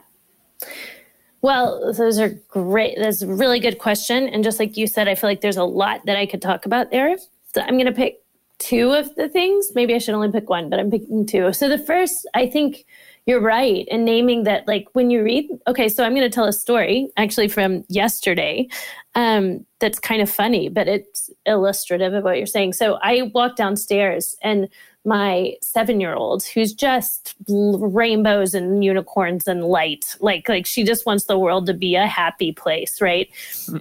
Well, 1.43 1.93
those 1.95 2.19
are 2.19 2.31
great. 2.49 2.99
That's 2.99 3.23
a 3.23 3.27
really 3.27 3.61
good 3.61 3.79
question. 3.79 4.29
And 4.29 4.45
just 4.45 4.59
like 4.59 4.77
you 4.77 4.87
said, 4.87 5.09
I 5.09 5.15
feel 5.15 5.31
like 5.31 5.41
there's 5.41 5.57
a 5.57 5.65
lot 5.65 6.05
that 6.07 6.17
I 6.17 6.27
could 6.27 6.43
talk 6.43 6.67
about 6.67 6.91
there. 6.91 7.17
So 7.55 7.63
I'm 7.63 7.75
going 7.75 7.87
to 7.87 7.93
pick 7.93 8.21
two 8.59 8.93
of 8.93 9.15
the 9.15 9.29
things. 9.29 9.73
Maybe 9.75 9.95
I 9.95 9.99
should 9.99 10.15
only 10.15 10.31
pick 10.31 10.51
one, 10.51 10.69
but 10.69 10.79
I'm 10.79 10.91
picking 10.91 11.25
two. 11.25 11.53
So 11.53 11.69
the 11.69 11.79
first, 11.79 12.29
I 12.35 12.47
think 12.47 12.85
you're 13.27 13.41
right. 13.41 13.87
In 13.89 14.05
naming 14.05 14.45
that, 14.45 14.67
like 14.67 14.89
when 14.93 15.11
you 15.11 15.23
read, 15.23 15.49
okay, 15.69 15.89
so 15.89 16.05
I'm 16.05 16.15
going 16.15 16.29
to 16.29 16.35
tell 16.35 16.47
a 16.47 16.53
story 16.53 17.11
actually 17.17 17.49
from 17.49 17.85
yesterday 17.89 18.69
um, 19.15 19.65
that's 19.79 19.99
kind 19.99 20.23
of 20.23 20.31
funny, 20.31 20.69
but 20.69 20.89
it's 20.89 21.31
illustrative 21.47 22.15
of 22.15 22.25
what 22.25 22.39
you're 22.39 22.47
saying. 22.47 22.73
So 22.73 22.99
I 23.03 23.31
walked 23.35 23.57
downstairs 23.57 24.37
and 24.43 24.69
my 25.05 25.55
seven 25.63 26.01
year 26.01 26.15
old 26.15 26.45
who's 26.45 26.75
just 26.75 27.35
rainbows 27.49 28.53
and 28.53 28.85
unicorns 28.85 29.47
and 29.47 29.65
light 29.65 30.15
like 30.21 30.47
like 30.47 30.67
she 30.67 30.85
just 30.85 31.07
wants 31.07 31.25
the 31.25 31.39
world 31.39 31.65
to 31.67 31.73
be 31.73 31.95
a 31.95 32.07
happy 32.07 32.53
place 32.53 33.01
right? 33.01 33.31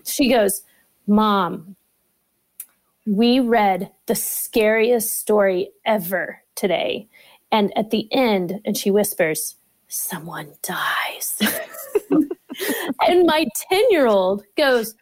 She 0.06 0.30
goes 0.30 0.62
mom 1.08 1.76
we 3.06 3.42
read 3.42 3.92
the 4.06 4.16
scariest 4.16 5.18
story 5.18 5.72
ever 5.86 6.42
today 6.56 7.09
and 7.52 7.76
at 7.78 7.90
the 7.90 8.08
end 8.12 8.60
and 8.66 8.78
she 8.78 8.92
whispers 8.92 9.56
someone 9.88 10.54
dies. 10.62 11.40
And 13.08 13.26
my 13.26 13.46
10 13.70 13.84
year 13.90 14.08
old 14.08 14.44
goes 14.58 14.94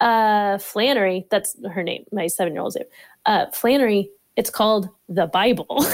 uh 0.00 0.58
flannery 0.58 1.26
that's 1.30 1.56
her 1.72 1.82
name 1.82 2.04
my 2.12 2.26
seven 2.26 2.52
year 2.52 2.62
old's 2.62 2.76
name 2.76 2.84
uh 3.26 3.46
flannery 3.52 4.10
it's 4.36 4.50
called 4.50 4.88
the 5.08 5.26
bible. 5.26 5.66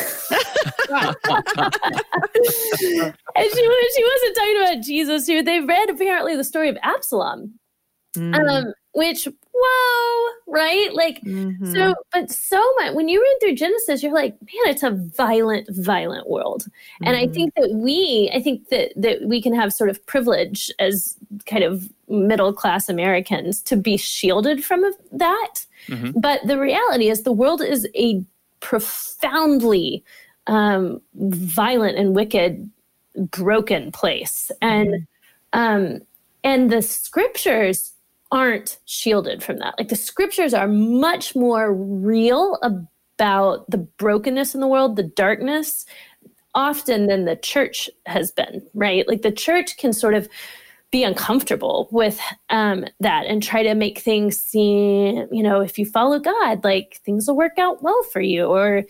And 3.36 3.50
she 3.50 3.62
she 3.94 4.04
wasn't 4.04 4.36
talking 4.36 4.56
about 4.62 4.82
Jesus 4.82 5.26
here. 5.26 5.42
They 5.42 5.60
read 5.60 5.88
apparently 5.88 6.36
the 6.36 6.44
story 6.44 6.68
of 6.68 6.76
Absalom, 6.82 7.58
Mm. 8.16 8.34
um, 8.34 8.72
which 8.92 9.28
whoa, 9.54 10.30
right? 10.48 10.92
Like 10.92 11.20
Mhm. 11.22 11.72
so, 11.72 11.94
but 12.12 12.30
so 12.30 12.60
much 12.80 12.94
when 12.94 13.08
you 13.08 13.20
read 13.20 13.36
through 13.40 13.54
Genesis, 13.56 14.02
you're 14.02 14.12
like, 14.12 14.32
man, 14.40 14.72
it's 14.72 14.82
a 14.82 14.90
violent, 14.90 15.68
violent 15.70 16.28
world. 16.28 16.64
And 17.04 17.14
I 17.16 17.26
Mhm. 17.26 17.34
think 17.34 17.54
that 17.54 17.70
we, 17.74 18.30
I 18.34 18.40
think 18.42 18.68
that 18.70 18.92
that 18.96 19.22
we 19.22 19.40
can 19.40 19.54
have 19.54 19.72
sort 19.72 19.90
of 19.90 20.04
privilege 20.06 20.72
as 20.80 21.16
kind 21.46 21.62
of 21.62 21.88
middle 22.08 22.52
class 22.52 22.88
Americans 22.88 23.60
to 23.62 23.76
be 23.76 23.96
shielded 23.96 24.64
from 24.64 24.84
that. 25.12 25.66
Mhm. 25.86 26.20
But 26.20 26.40
the 26.46 26.58
reality 26.58 27.08
is, 27.10 27.22
the 27.22 27.32
world 27.32 27.62
is 27.62 27.86
a 27.94 28.24
profoundly 28.60 30.02
um, 30.46 31.00
violent 31.14 31.96
and 31.96 32.14
wicked, 32.16 32.68
broken 33.30 33.92
place, 33.92 34.50
and 34.60 35.06
um, 35.52 36.00
and 36.42 36.70
the 36.70 36.82
scriptures 36.82 37.92
aren't 38.32 38.78
shielded 38.84 39.42
from 39.42 39.58
that. 39.58 39.74
Like 39.78 39.88
the 39.88 39.96
scriptures 39.96 40.54
are 40.54 40.68
much 40.68 41.34
more 41.34 41.74
real 41.74 42.58
about 42.62 43.70
the 43.70 43.78
brokenness 43.78 44.54
in 44.54 44.60
the 44.60 44.68
world, 44.68 44.96
the 44.96 45.02
darkness, 45.02 45.84
often 46.54 47.06
than 47.06 47.24
the 47.24 47.36
church 47.36 47.90
has 48.06 48.30
been. 48.30 48.62
Right? 48.74 49.06
Like 49.06 49.22
the 49.22 49.32
church 49.32 49.76
can 49.76 49.92
sort 49.92 50.14
of 50.14 50.28
be 50.90 51.04
uncomfortable 51.04 51.88
with 51.92 52.20
um, 52.48 52.84
that 52.98 53.26
and 53.26 53.42
try 53.42 53.62
to 53.62 53.74
make 53.74 54.00
things 54.00 54.36
seem, 54.36 55.28
you 55.30 55.42
know, 55.42 55.60
if 55.60 55.78
you 55.78 55.86
follow 55.86 56.18
God, 56.18 56.64
like 56.64 57.00
things 57.04 57.28
will 57.28 57.36
work 57.36 57.58
out 57.58 57.82
well 57.82 58.02
for 58.12 58.20
you. 58.20 58.46
Or 58.46 58.84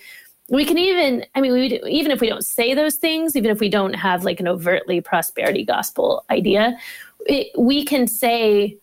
we 0.48 0.64
can 0.64 0.78
even, 0.78 1.26
I 1.34 1.40
mean, 1.42 1.52
we 1.52 1.80
even 1.86 2.10
if 2.10 2.20
we 2.20 2.28
don't 2.28 2.44
say 2.44 2.74
those 2.74 2.96
things, 2.96 3.36
even 3.36 3.50
if 3.50 3.60
we 3.60 3.68
don't 3.68 3.94
have 3.94 4.24
like 4.24 4.40
an 4.40 4.48
overtly 4.48 5.00
prosperity 5.02 5.64
gospel 5.64 6.24
idea, 6.30 6.78
it, 7.26 7.48
we 7.58 7.84
can 7.84 8.06
say, 8.06 8.78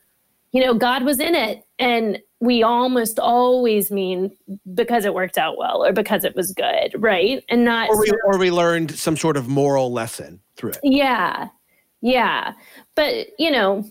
you 0.52 0.64
know, 0.64 0.74
God 0.74 1.04
was 1.04 1.20
in 1.20 1.36
it. 1.36 1.66
And 1.80 2.20
we 2.40 2.64
almost 2.64 3.20
always 3.20 3.92
mean 3.92 4.36
because 4.74 5.06
it 5.06 5.14
worked 5.14 5.38
out 5.38 5.58
well 5.58 5.84
or 5.84 5.92
because 5.92 6.24
it 6.24 6.36
was 6.36 6.54
good, 6.54 6.92
right? 6.98 7.44
And 7.50 7.66
not 7.66 7.90
or 7.90 8.00
we, 8.00 8.12
or 8.26 8.38
we 8.38 8.52
learned 8.52 8.92
some 8.92 9.18
sort 9.18 9.38
of 9.38 9.48
moral 9.48 9.92
lesson 9.92 10.40
through 10.56 10.72
it 10.72 10.80
yeah. 10.84 11.50
Yeah. 12.02 12.54
But, 12.96 13.28
you 13.40 13.52
know, 13.52 13.90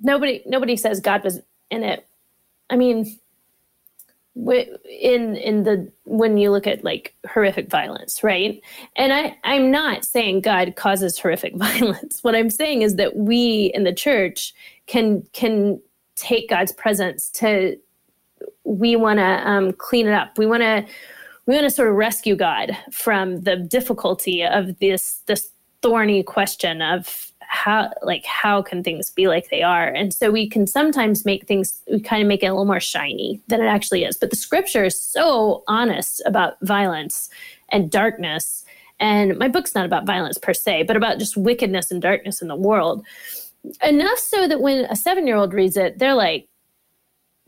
nobody 0.00 0.42
nobody 0.46 0.76
says 0.76 1.00
God 1.00 1.22
was 1.22 1.40
in 1.70 1.82
it. 1.82 2.06
I 2.70 2.76
mean, 2.76 3.18
in 4.36 5.36
in 5.36 5.64
the 5.64 5.90
when 6.04 6.38
you 6.38 6.50
look 6.50 6.66
at 6.66 6.84
like 6.84 7.14
horrific 7.28 7.68
violence, 7.68 8.22
right? 8.22 8.60
And 8.96 9.12
I 9.12 9.36
I'm 9.44 9.70
not 9.70 10.04
saying 10.04 10.42
God 10.42 10.76
causes 10.76 11.18
horrific 11.18 11.56
violence. 11.56 12.22
What 12.22 12.34
I'm 12.34 12.50
saying 12.50 12.82
is 12.82 12.96
that 12.96 13.16
we 13.16 13.70
in 13.74 13.84
the 13.84 13.92
church 13.92 14.54
can 14.86 15.22
can 15.32 15.80
take 16.16 16.50
God's 16.50 16.72
presence 16.72 17.30
to 17.30 17.76
we 18.64 18.94
want 18.94 19.18
to 19.18 19.48
um, 19.48 19.72
clean 19.72 20.06
it 20.06 20.12
up. 20.12 20.38
We 20.38 20.46
want 20.46 20.62
to 20.62 20.86
we 21.46 21.54
want 21.54 21.64
to 21.64 21.70
sort 21.70 21.88
of 21.88 21.96
rescue 21.96 22.36
God 22.36 22.76
from 22.92 23.42
the 23.42 23.56
difficulty 23.56 24.44
of 24.44 24.78
this 24.78 25.22
this 25.26 25.50
thorny 25.82 26.22
question 26.22 26.82
of 26.82 27.29
how 27.50 27.90
like 28.02 28.24
how 28.24 28.62
can 28.62 28.84
things 28.84 29.10
be 29.10 29.26
like 29.26 29.50
they 29.50 29.60
are? 29.60 29.88
And 29.88 30.14
so 30.14 30.30
we 30.30 30.48
can 30.48 30.68
sometimes 30.68 31.24
make 31.24 31.48
things 31.48 31.82
we 31.90 32.00
kind 32.00 32.22
of 32.22 32.28
make 32.28 32.44
it 32.44 32.46
a 32.46 32.52
little 32.52 32.64
more 32.64 32.78
shiny 32.78 33.42
than 33.48 33.60
it 33.60 33.66
actually 33.66 34.04
is. 34.04 34.16
But 34.16 34.30
the 34.30 34.36
scripture 34.36 34.84
is 34.84 34.98
so 34.98 35.64
honest 35.66 36.22
about 36.24 36.60
violence 36.62 37.28
and 37.70 37.90
darkness. 37.90 38.64
And 39.00 39.36
my 39.36 39.48
book's 39.48 39.74
not 39.74 39.84
about 39.84 40.06
violence 40.06 40.38
per 40.38 40.54
se 40.54 40.84
but 40.84 40.96
about 40.96 41.18
just 41.18 41.36
wickedness 41.36 41.90
and 41.90 42.00
darkness 42.00 42.40
in 42.40 42.46
the 42.46 42.54
world. 42.54 43.04
Enough 43.82 44.18
so 44.18 44.46
that 44.46 44.60
when 44.60 44.84
a 44.84 44.94
seven 44.94 45.26
year 45.26 45.36
old 45.36 45.52
reads 45.52 45.76
it 45.76 45.98
they're 45.98 46.14
like 46.14 46.46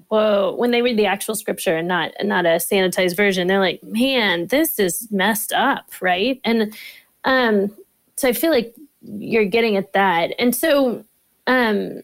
whoa 0.09 0.57
when 0.59 0.73
they 0.73 0.83
read 0.83 0.99
the 0.99 1.07
actual 1.07 1.37
scripture 1.37 1.77
and 1.77 1.87
not 1.87 2.11
not 2.25 2.45
a 2.45 2.59
sanitized 2.59 3.17
version 3.17 3.47
they're 3.47 3.61
like 3.61 3.81
man 3.85 4.49
this 4.49 4.81
is 4.81 5.07
messed 5.13 5.53
up 5.53 5.93
right? 6.01 6.41
And 6.43 6.77
um 7.23 7.71
so 8.17 8.29
i 8.29 8.33
feel 8.33 8.51
like 8.51 8.75
you're 9.03 9.45
getting 9.45 9.77
at 9.77 9.93
that 9.93 10.33
and 10.39 10.55
so 10.55 11.05
um 11.47 12.01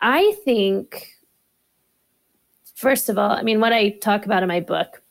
i 0.00 0.34
think 0.44 1.18
first 2.74 3.08
of 3.08 3.18
all 3.18 3.30
i 3.30 3.42
mean 3.42 3.60
what 3.60 3.72
i 3.72 3.90
talk 3.90 4.24
about 4.24 4.42
in 4.42 4.48
my 4.48 4.60
book 4.60 5.02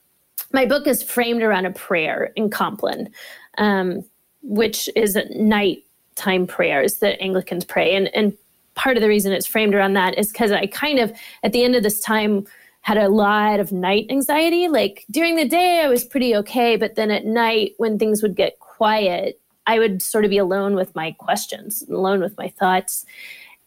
my 0.51 0.65
book 0.65 0.87
is 0.87 1.03
framed 1.03 1.43
around 1.43 1.65
a 1.65 1.71
prayer 1.71 2.31
in 2.35 2.49
compline 2.49 3.09
um, 3.57 4.03
which 4.41 4.89
is 4.95 5.15
a 5.15 5.25
nighttime 5.37 6.47
prayers 6.47 6.97
that 6.97 7.21
anglicans 7.21 7.65
pray 7.65 7.95
and 7.95 8.13
and 8.15 8.35
part 8.79 8.95
of 8.95 9.01
the 9.01 9.09
reason 9.09 9.33
it's 9.33 9.45
framed 9.45 9.75
around 9.75 9.93
that 9.93 10.17
is 10.17 10.31
because 10.31 10.53
I 10.53 10.65
kind 10.67 10.99
of, 10.99 11.11
at 11.43 11.51
the 11.51 11.63
end 11.65 11.75
of 11.75 11.83
this 11.83 11.99
time, 11.99 12.47
had 12.81 12.97
a 12.97 13.09
lot 13.09 13.59
of 13.59 13.73
night 13.73 14.05
anxiety. 14.09 14.69
Like 14.69 15.05
during 15.11 15.35
the 15.35 15.47
day, 15.47 15.81
I 15.83 15.89
was 15.89 16.05
pretty 16.05 16.33
okay. 16.37 16.77
But 16.77 16.95
then 16.95 17.11
at 17.11 17.25
night, 17.25 17.73
when 17.77 17.99
things 17.99 18.23
would 18.23 18.37
get 18.37 18.57
quiet, 18.59 19.39
I 19.69 19.77
would 19.77 20.01
sort 20.01 20.25
of 20.25 20.32
be 20.32 20.39
alone 20.39 20.73
with 20.73 20.95
my 20.95 21.12
questions, 21.12 21.84
alone 21.88 22.21
with 22.21 22.36
my 22.39 22.47
thoughts. 22.47 23.05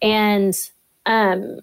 And 0.02 0.52
um, 1.06 1.60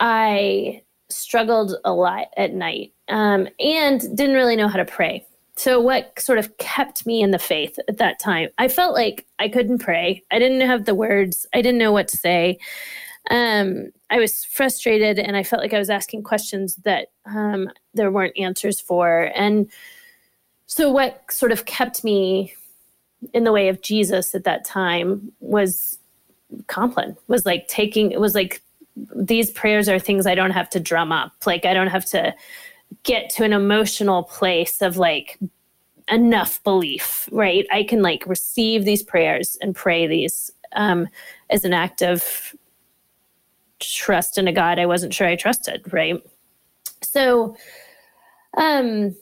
I 0.00 0.80
struggled 1.10 1.74
a 1.84 1.92
lot 1.92 2.28
at 2.38 2.54
night 2.54 2.94
um, 3.08 3.46
and 3.60 4.00
didn't 4.16 4.34
really 4.34 4.56
know 4.56 4.66
how 4.66 4.78
to 4.78 4.86
pray. 4.86 5.26
So 5.56 5.78
what 5.78 6.18
sort 6.18 6.38
of 6.38 6.56
kept 6.56 7.04
me 7.04 7.20
in 7.20 7.32
the 7.32 7.38
faith 7.38 7.78
at 7.86 7.98
that 7.98 8.18
time 8.18 8.48
i 8.58 8.66
felt 8.66 8.94
like 8.94 9.26
i 9.38 9.48
couldn't 9.48 9.78
pray. 9.78 10.24
I 10.32 10.38
didn't 10.38 10.66
have 10.66 10.86
the 10.86 10.94
words. 10.94 11.46
I 11.54 11.60
didn't 11.60 11.78
know 11.78 11.92
what 11.92 12.08
to 12.08 12.16
say. 12.16 12.58
Um, 13.30 13.90
i 14.10 14.18
was 14.18 14.44
frustrated 14.44 15.18
and 15.18 15.36
i 15.36 15.42
felt 15.42 15.62
like 15.62 15.72
i 15.72 15.78
was 15.78 15.90
asking 15.90 16.22
questions 16.24 16.76
that 16.84 17.08
um, 17.26 17.68
there 17.92 18.10
weren't 18.10 18.38
answers 18.38 18.80
for. 18.80 19.30
And 19.36 19.70
so 20.66 20.90
what 20.90 21.30
sort 21.30 21.52
of 21.52 21.66
kept 21.66 22.04
me 22.04 22.54
in 23.32 23.44
the 23.44 23.52
way 23.52 23.68
of 23.68 23.80
jesus 23.82 24.34
at 24.34 24.44
that 24.44 24.64
time 24.64 25.32
was 25.40 25.98
compline 26.66 27.16
was 27.28 27.46
like 27.46 27.66
taking 27.68 28.12
it 28.12 28.20
was 28.20 28.34
like 28.34 28.62
these 29.16 29.50
prayers 29.50 29.88
are 29.88 29.98
things 29.98 30.26
i 30.26 30.34
don't 30.34 30.52
have 30.52 30.68
to 30.70 30.78
drum 30.78 31.10
up 31.10 31.32
like 31.46 31.64
i 31.64 31.74
don't 31.74 31.88
have 31.88 32.04
to 32.04 32.34
get 33.02 33.28
to 33.30 33.44
an 33.44 33.52
emotional 33.52 34.22
place 34.24 34.80
of 34.80 34.96
like 34.96 35.38
enough 36.10 36.62
belief, 36.62 37.28
right? 37.32 37.66
I 37.72 37.84
can 37.84 38.02
like 38.02 38.24
receive 38.26 38.84
these 38.84 39.02
prayers 39.02 39.56
and 39.60 39.74
pray 39.74 40.06
these 40.06 40.50
um, 40.72 41.08
as 41.50 41.64
an 41.64 41.72
act 41.72 42.02
of 42.02 42.54
trust 43.80 44.38
in 44.38 44.48
a 44.48 44.52
God 44.52 44.78
I 44.78 44.86
wasn't 44.86 45.14
sure 45.14 45.26
I 45.26 45.36
trusted, 45.36 45.92
right? 45.92 46.22
So, 47.02 47.56
um, 48.56 49.14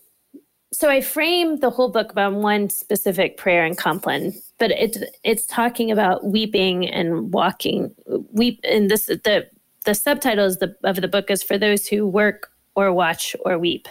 so 0.73 0.89
I 0.89 1.03
frame 1.03 1.59
the 1.61 1.71
whole 1.71 1.91
book 1.91 2.11
about 2.11 2.33
one 2.35 2.71
specific 2.71 3.37
prayer 3.37 3.65
in 3.67 3.75
Compline, 3.75 4.33
but 4.59 4.71
it's 4.71 4.99
it's 5.23 5.47
talking 5.47 5.91
about 5.91 6.25
weeping 6.25 6.89
and 6.89 7.33
walking. 7.33 7.95
Weep, 8.33 8.59
and 8.65 8.91
this 8.91 9.07
the 9.07 9.47
the 9.85 9.95
subtitle 9.95 10.47
is 10.47 10.59
the, 10.59 10.75
of 10.85 10.97
the 10.97 11.09
book 11.09 11.31
is 11.31 11.43
for 11.43 11.59
those 11.59 11.87
who 11.87 12.07
work 12.07 12.51
or 12.75 12.93
watch 12.93 13.37
or 13.45 13.59
weep. 13.59 13.89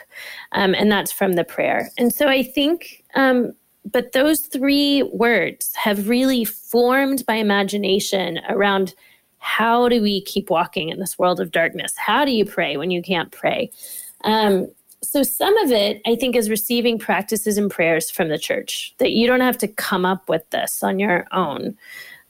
Um, 0.54 0.74
and 0.74 0.91
that's 0.91 1.12
from 1.12 1.34
the 1.34 1.44
prayer. 1.44 1.91
And 1.98 2.13
so 2.13 2.28
I 2.28 2.44
think, 2.44 3.04
um, 3.13 3.54
but 3.86 4.13
those 4.13 4.41
three 4.41 5.04
words 5.04 5.72
have 5.76 6.10
really 6.10 6.46
formed 6.46 7.24
my 7.28 7.36
imagination 7.36 8.39
around 8.50 8.96
how 9.38 9.89
do 9.89 10.02
we 10.02 10.22
keep 10.22 10.50
walking 10.50 10.89
in 10.89 11.00
this 11.00 11.20
world 11.20 11.39
of 11.39 11.52
darkness? 11.52 11.94
How 11.98 12.26
do 12.26 12.32
you 12.32 12.46
pray 12.46 12.78
when 12.78 12.91
you 12.91 13.02
can't 13.02 13.32
pray? 13.32 13.72
Um, 14.24 14.67
so 15.04 15.24
some 15.24 15.58
of 15.60 15.72
it 15.72 16.02
i 16.06 16.16
think 16.16 16.36
is 16.36 16.50
receiving 16.50 16.98
practices 16.98 17.58
and 17.58 17.72
prayers 17.72 18.10
from 18.10 18.30
the 18.30 18.38
church 18.38 18.94
that 19.00 19.12
you 19.12 19.28
don't 19.28 19.42
have 19.42 19.58
to 19.58 19.68
come 19.68 20.06
up 20.06 20.30
with 20.30 20.48
this 20.52 20.84
on 20.84 21.00
your 21.00 21.28
own. 21.32 21.78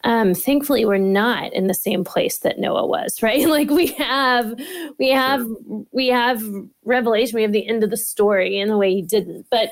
Um, 0.04 0.34
thankfully 0.34 0.84
we're 0.84 0.98
not 0.98 1.54
in 1.54 1.68
the 1.68 1.76
same 1.76 2.04
place 2.04 2.40
that 2.40 2.58
noah 2.58 2.88
was 2.88 3.22
right? 3.24 3.48
Like 3.48 3.70
we 3.70 3.88
have 3.88 4.60
we 4.98 5.10
have 5.10 5.46
we 5.92 6.08
have 6.08 6.44
revelation 6.86 7.36
we 7.36 7.44
have 7.44 7.52
the 7.52 7.68
end 7.68 7.84
of 7.84 7.92
the 7.92 7.98
story 7.98 8.58
in 8.60 8.68
the 8.68 8.78
way 8.78 8.94
he 8.94 9.02
didn't 9.04 9.46
but 9.52 9.70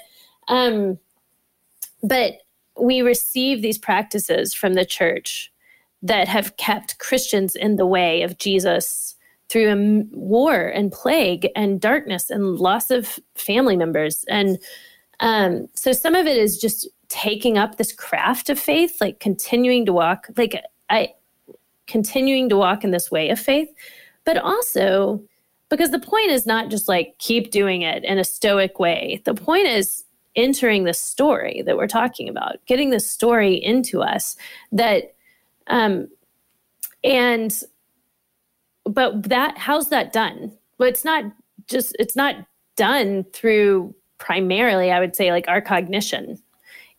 um 0.48 1.00
but 2.04 2.34
we 2.80 3.02
receive 3.02 3.62
these 3.62 3.78
practices 3.78 4.54
from 4.54 4.74
the 4.74 4.86
church 4.86 5.52
that 6.02 6.28
have 6.28 6.56
kept 6.58 6.98
christians 7.00 7.56
in 7.56 7.76
the 7.76 7.86
way 7.86 8.22
of 8.22 8.38
jesus 8.38 9.16
through 9.50 9.70
a 9.72 10.04
war 10.16 10.68
and 10.68 10.92
plague 10.92 11.50
and 11.56 11.82
darkness 11.82 12.30
and 12.30 12.60
loss 12.60 12.92
of 12.92 13.20
family 13.36 13.76
members 13.76 14.24
and 14.30 14.60
um, 15.20 15.68
so 15.76 15.92
some 15.92 16.16
of 16.16 16.28
it 16.28 16.38
is 16.38 16.58
just 16.58 16.88
taking 17.10 17.58
up 17.58 17.76
this 17.76 17.92
craft 17.92 18.50
of 18.50 18.60
faith, 18.60 18.98
like 19.02 19.20
continuing 19.20 19.86
to 19.86 19.94
walk, 19.94 20.28
like 20.38 20.56
I 20.90 21.14
continuing 21.88 22.50
to 22.50 22.58
walk 22.58 22.84
in 22.84 22.92
this 22.92 23.10
way 23.12 23.30
of 23.30 23.40
faith, 23.40 23.70
but 24.24 24.38
also 24.38 25.22
because 25.70 25.92
the 25.92 26.00
point 26.00 26.32
is 26.32 26.46
not 26.46 26.70
just 26.70 26.88
like 26.88 27.16
keep 27.20 27.52
doing 27.52 27.82
it 27.82 28.04
in 28.04 28.18
a 28.18 28.24
stoic 28.24 28.80
way. 28.80 29.22
The 29.26 29.34
point 29.34 29.68
is 29.68 30.04
entering 30.36 30.84
the 30.84 30.94
story 30.94 31.64
that 31.66 31.78
we're 31.78 31.88
talking 31.88 32.30
about, 32.30 32.64
getting 32.66 32.92
the 32.92 33.00
story 33.00 33.56
into 33.56 34.02
us 34.02 34.36
that 34.72 35.16
um 35.68 36.08
and 37.04 37.64
but 38.94 39.30
that 39.30 39.58
how's 39.58 39.90
that 39.90 40.14
done? 40.14 40.52
Well, 40.78 40.90
it's 40.90 41.06
not 41.06 41.26
just 41.68 41.96
it's 42.00 42.16
not 42.16 42.36
done 42.76 43.26
through 43.34 43.94
primarily, 44.18 44.92
I 44.92 45.00
would 45.00 45.16
say, 45.16 45.32
like 45.32 45.48
our 45.48 45.62
cognition 45.62 46.42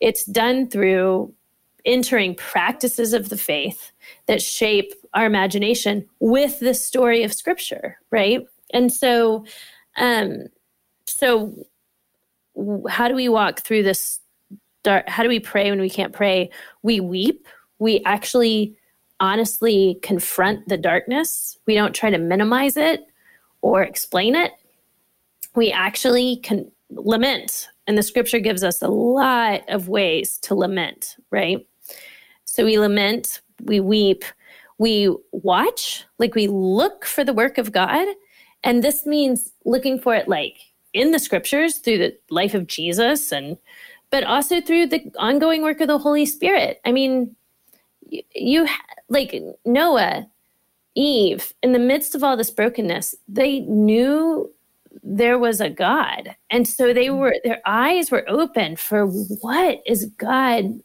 it's 0.00 0.24
done 0.24 0.68
through 0.68 1.32
entering 1.84 2.34
practices 2.34 3.12
of 3.12 3.28
the 3.28 3.36
faith 3.36 3.92
that 4.26 4.42
shape 4.42 4.92
our 5.14 5.26
imagination 5.26 6.06
with 6.18 6.58
the 6.60 6.74
story 6.74 7.22
of 7.22 7.32
scripture, 7.32 7.98
right? 8.10 8.46
And 8.72 8.92
so, 8.92 9.44
um, 9.96 10.46
so 11.06 11.54
how 12.88 13.08
do 13.08 13.14
we 13.14 13.28
walk 13.28 13.60
through 13.60 13.82
this 13.82 14.20
dark? 14.82 15.08
How 15.08 15.22
do 15.22 15.28
we 15.28 15.40
pray 15.40 15.70
when 15.70 15.80
we 15.80 15.90
can't 15.90 16.12
pray? 16.12 16.50
We 16.82 17.00
weep. 17.00 17.46
We 17.78 18.02
actually 18.04 18.76
honestly 19.20 19.98
confront 20.02 20.68
the 20.68 20.78
darkness. 20.78 21.58
We 21.66 21.74
don't 21.74 21.94
try 21.94 22.10
to 22.10 22.18
minimize 22.18 22.76
it 22.76 23.06
or 23.62 23.82
explain 23.82 24.34
it. 24.34 24.52
We 25.54 25.70
actually 25.70 26.36
can 26.36 26.70
lament 26.90 27.68
and 27.86 27.98
the 27.98 28.02
scripture 28.02 28.38
gives 28.38 28.62
us 28.62 28.82
a 28.82 28.88
lot 28.88 29.62
of 29.68 29.88
ways 29.88 30.38
to 30.38 30.54
lament, 30.54 31.16
right? 31.30 31.66
So 32.44 32.64
we 32.64 32.78
lament, 32.78 33.40
we 33.64 33.80
weep, 33.80 34.24
we 34.78 35.14
watch, 35.32 36.04
like 36.18 36.34
we 36.34 36.46
look 36.46 37.04
for 37.04 37.24
the 37.24 37.34
work 37.34 37.58
of 37.58 37.72
God. 37.72 38.06
And 38.62 38.84
this 38.84 39.06
means 39.06 39.52
looking 39.64 39.98
for 39.98 40.14
it 40.14 40.28
like 40.28 40.58
in 40.92 41.10
the 41.10 41.18
scriptures 41.18 41.78
through 41.78 41.98
the 41.98 42.16
life 42.30 42.54
of 42.54 42.66
Jesus 42.66 43.32
and 43.32 43.56
but 44.10 44.24
also 44.24 44.60
through 44.60 44.86
the 44.86 45.10
ongoing 45.18 45.62
work 45.62 45.80
of 45.80 45.88
the 45.88 45.98
Holy 45.98 46.26
Spirit. 46.26 46.80
I 46.84 46.92
mean, 46.92 47.34
you, 48.34 48.66
like 49.08 49.34
Noah, 49.64 50.26
Eve, 50.94 51.52
in 51.62 51.72
the 51.72 51.78
midst 51.78 52.14
of 52.14 52.24
all 52.24 52.36
this 52.36 52.50
brokenness, 52.50 53.14
they 53.28 53.60
knew 53.60 54.50
there 55.02 55.38
was 55.38 55.60
a 55.60 55.70
God. 55.70 56.34
And 56.50 56.66
so 56.66 56.92
they 56.92 57.06
mm. 57.06 57.18
were, 57.18 57.36
their 57.44 57.60
eyes 57.64 58.10
were 58.10 58.28
open 58.28 58.76
for 58.76 59.06
what 59.06 59.80
is 59.86 60.06
God, 60.16 60.80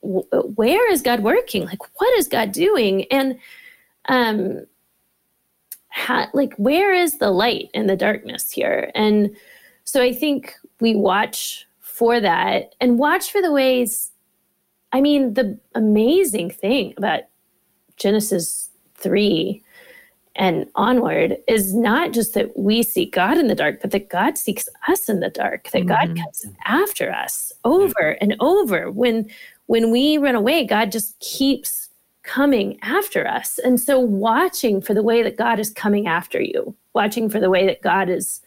where 0.00 0.90
is 0.92 1.02
God 1.02 1.22
working? 1.22 1.64
Like, 1.64 2.00
what 2.00 2.18
is 2.18 2.28
God 2.28 2.52
doing? 2.52 3.04
And, 3.10 3.38
um, 4.06 4.66
how, 5.88 6.26
like, 6.32 6.54
where 6.54 6.94
is 6.94 7.18
the 7.18 7.30
light 7.30 7.68
in 7.74 7.86
the 7.86 7.96
darkness 7.96 8.50
here? 8.50 8.90
And 8.94 9.36
so 9.84 10.00
I 10.00 10.14
think 10.14 10.54
we 10.80 10.94
watch 10.94 11.66
for 11.80 12.18
that 12.18 12.74
and 12.80 12.98
watch 12.98 13.30
for 13.30 13.42
the 13.42 13.52
ways. 13.52 14.11
I 14.92 15.00
mean, 15.00 15.34
the 15.34 15.58
amazing 15.74 16.50
thing 16.50 16.94
about 16.96 17.22
Genesis 17.96 18.68
3 18.96 19.62
and 20.34 20.66
onward 20.74 21.36
is 21.46 21.74
not 21.74 22.12
just 22.12 22.34
that 22.34 22.58
we 22.58 22.82
seek 22.82 23.12
God 23.12 23.36
in 23.36 23.48
the 23.48 23.54
dark, 23.54 23.80
but 23.80 23.90
that 23.90 24.08
God 24.08 24.38
seeks 24.38 24.68
us 24.88 25.08
in 25.08 25.20
the 25.20 25.28
dark, 25.28 25.70
that 25.70 25.80
mm-hmm. 25.82 25.88
God 25.88 26.16
comes 26.16 26.46
after 26.64 27.12
us 27.12 27.52
over 27.64 28.16
and 28.20 28.36
over. 28.40 28.90
When 28.90 29.28
when 29.66 29.90
we 29.90 30.18
run 30.18 30.34
away, 30.34 30.66
God 30.66 30.90
just 30.90 31.18
keeps 31.20 31.88
coming 32.22 32.78
after 32.82 33.26
us. 33.26 33.58
And 33.58 33.80
so 33.80 33.98
watching 33.98 34.80
for 34.80 34.94
the 34.94 35.02
way 35.02 35.22
that 35.22 35.36
God 35.36 35.58
is 35.58 35.70
coming 35.70 36.06
after 36.06 36.40
you, 36.40 36.74
watching 36.94 37.28
for 37.28 37.40
the 37.40 37.50
way 37.50 37.66
that 37.66 37.82
God 37.82 38.08
is 38.08 38.40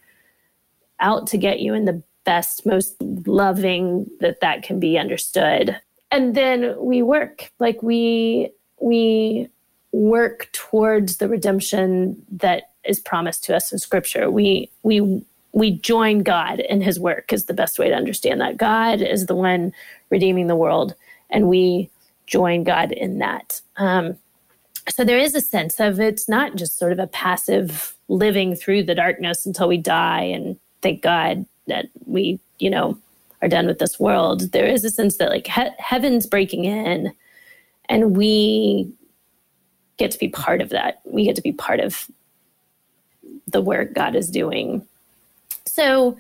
out 0.99 1.27
to 1.27 1.37
get 1.37 1.59
you 1.59 1.73
in 1.73 1.85
the 1.85 2.01
best, 2.25 2.65
most 2.65 2.95
loving 3.01 4.09
that 4.19 4.39
that 4.41 4.63
can 4.63 4.79
be 4.79 4.97
understood. 4.97 5.79
And 6.15 6.33
then 6.33 6.75
we 6.79 7.01
work 7.01 7.51
like 7.59 7.83
we 7.83 8.49
we 8.79 9.49
work 9.91 10.47
towards 10.53 11.17
the 11.17 11.27
redemption 11.27 12.25
that 12.31 12.71
is 12.85 13.01
promised 13.01 13.43
to 13.43 13.55
us 13.55 13.73
in 13.73 13.79
scripture. 13.79 14.31
We 14.31 14.69
we 14.83 15.25
we 15.51 15.71
join 15.71 16.19
God 16.19 16.61
in 16.61 16.79
his 16.79 17.01
work 17.01 17.33
is 17.33 17.45
the 17.45 17.53
best 17.53 17.77
way 17.77 17.89
to 17.89 17.95
understand 17.95 18.39
that. 18.39 18.55
God 18.55 19.01
is 19.01 19.25
the 19.25 19.35
one 19.35 19.73
redeeming 20.09 20.47
the 20.47 20.55
world 20.55 20.95
and 21.29 21.49
we 21.49 21.89
join 22.27 22.63
God 22.63 22.93
in 22.93 23.19
that. 23.19 23.59
Um, 23.75 24.17
so 24.87 25.03
there 25.03 25.19
is 25.19 25.35
a 25.35 25.41
sense 25.41 25.81
of 25.81 25.99
it's 25.99 26.29
not 26.29 26.55
just 26.55 26.77
sort 26.77 26.93
of 26.93 26.99
a 26.99 27.07
passive 27.07 27.93
living 28.07 28.55
through 28.55 28.83
the 28.83 28.95
darkness 28.95 29.45
until 29.45 29.67
we 29.67 29.77
die 29.77 30.21
and 30.21 30.57
thank 30.81 31.01
God 31.01 31.45
that 31.67 31.87
we, 32.05 32.39
you 32.59 32.69
know, 32.69 32.97
are 33.45 33.49
done 33.49 33.67
with 33.67 33.79
this 33.79 33.99
world. 33.99 34.51
There 34.51 34.65
is 34.65 34.83
a 34.83 34.89
sense 34.89 35.17
that 35.17 35.29
like 35.29 35.47
he- 35.47 35.75
heaven's 35.77 36.25
breaking 36.25 36.65
in 36.65 37.13
and 37.87 38.17
we 38.17 38.91
get 39.97 40.11
to 40.11 40.19
be 40.19 40.27
part 40.27 40.61
of 40.61 40.69
that. 40.69 40.99
We 41.05 41.25
get 41.25 41.35
to 41.35 41.41
be 41.41 41.51
part 41.51 41.79
of 41.79 42.09
the 43.47 43.61
work 43.61 43.93
God 43.93 44.15
is 44.15 44.29
doing. 44.29 44.85
So 45.67 46.17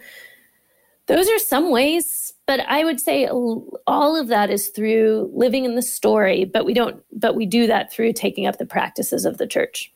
those 1.07 1.29
are 1.29 1.39
some 1.39 1.71
ways, 1.71 2.33
but 2.45 2.61
I 2.61 2.83
would 2.83 2.99
say 2.99 3.27
all 3.27 4.15
of 4.15 4.27
that 4.27 4.49
is 4.49 4.69
through 4.69 5.31
living 5.33 5.65
in 5.65 5.75
the 5.75 5.81
story, 5.81 6.45
but 6.45 6.65
we 6.65 6.73
don't 6.73 7.03
but 7.11 7.35
we 7.35 7.45
do 7.45 7.67
that 7.67 7.91
through 7.91 8.13
taking 8.13 8.45
up 8.45 8.57
the 8.57 8.65
practices 8.65 9.25
of 9.25 9.37
the 9.37 9.47
church. 9.47 9.91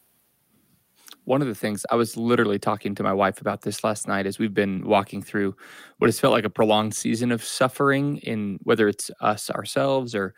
One 1.30 1.44
of 1.44 1.48
the 1.48 1.54
things 1.54 1.86
I 1.92 1.96
was 1.96 2.18
literally 2.18 2.58
talking 2.58 2.96
to 2.96 3.04
my 3.04 3.14
wife 3.14 3.40
about 3.40 3.62
this 3.62 3.84
last 3.84 4.08
night 4.08 4.26
as 4.26 4.40
we've 4.40 4.56
been 4.56 4.84
walking 4.84 5.22
through 5.22 5.56
what 6.00 6.08
has 6.08 6.20
felt 6.20 6.34
like 6.34 6.44
a 6.44 6.50
prolonged 6.50 6.96
season 6.96 7.32
of 7.32 7.44
suffering 7.44 8.18
in 8.18 8.58
whether 8.64 8.88
it's 8.88 9.12
us 9.22 9.52
ourselves 9.52 10.16
or 10.16 10.34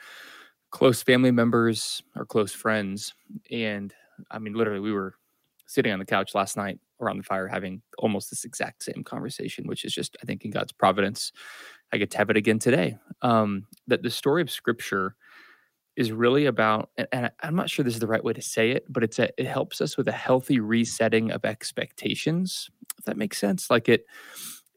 close 0.72 1.02
family 1.02 1.32
members 1.32 2.04
or 2.18 2.26
close 2.26 2.52
friends. 2.52 3.14
And 3.50 3.94
I 4.32 4.40
mean, 4.40 4.54
literally, 4.54 4.82
we 4.82 4.92
were 4.92 5.16
sitting 5.66 5.94
on 5.94 6.00
the 6.00 6.04
couch 6.04 6.36
last 6.36 6.58
night 6.58 6.78
around 7.00 7.20
the 7.20 7.24
fire 7.24 7.48
having 7.48 7.82
almost 7.98 8.30
this 8.30 8.44
exact 8.44 8.84
same 8.84 9.06
conversation, 9.06 9.68
which 9.68 9.86
is 9.86 9.94
just, 9.94 10.18
I 10.22 10.26
think, 10.26 10.44
in 10.44 10.52
God's 10.52 10.74
providence. 10.74 11.32
I 11.94 12.00
get 12.00 12.12
to 12.12 12.18
have 12.18 12.30
it 12.30 12.36
again 12.36 12.60
today. 12.60 12.98
Um, 13.22 13.66
that 13.88 14.04
the 14.04 14.10
story 14.10 14.42
of 14.42 14.52
Scripture 14.52 15.16
is 15.96 16.12
really 16.12 16.46
about, 16.46 16.90
and, 17.12 17.32
I'm 17.42 17.56
not 17.56 17.70
sure 17.70 17.84
this 17.84 17.96
is 17.96 18.00
the 18.00 18.08
right 18.08 18.24
way 18.24 18.34
to 18.34 18.42
say 18.42 18.72
it, 18.72 18.86
but 18.90 19.04
it's 19.04 19.20
a, 19.20 19.30
it 19.40 19.48
helps 19.48 19.82
us 19.82 19.98
with 19.98 20.08
a 20.08 20.14
healthy 20.14 20.60
resetting 20.60 21.32
of 21.32 21.46
expectations. 21.46 22.70
If 22.98 23.06
that 23.06 23.18
makes 23.18 23.38
sense, 23.38 23.70
like 23.70 23.90
it 23.90 24.06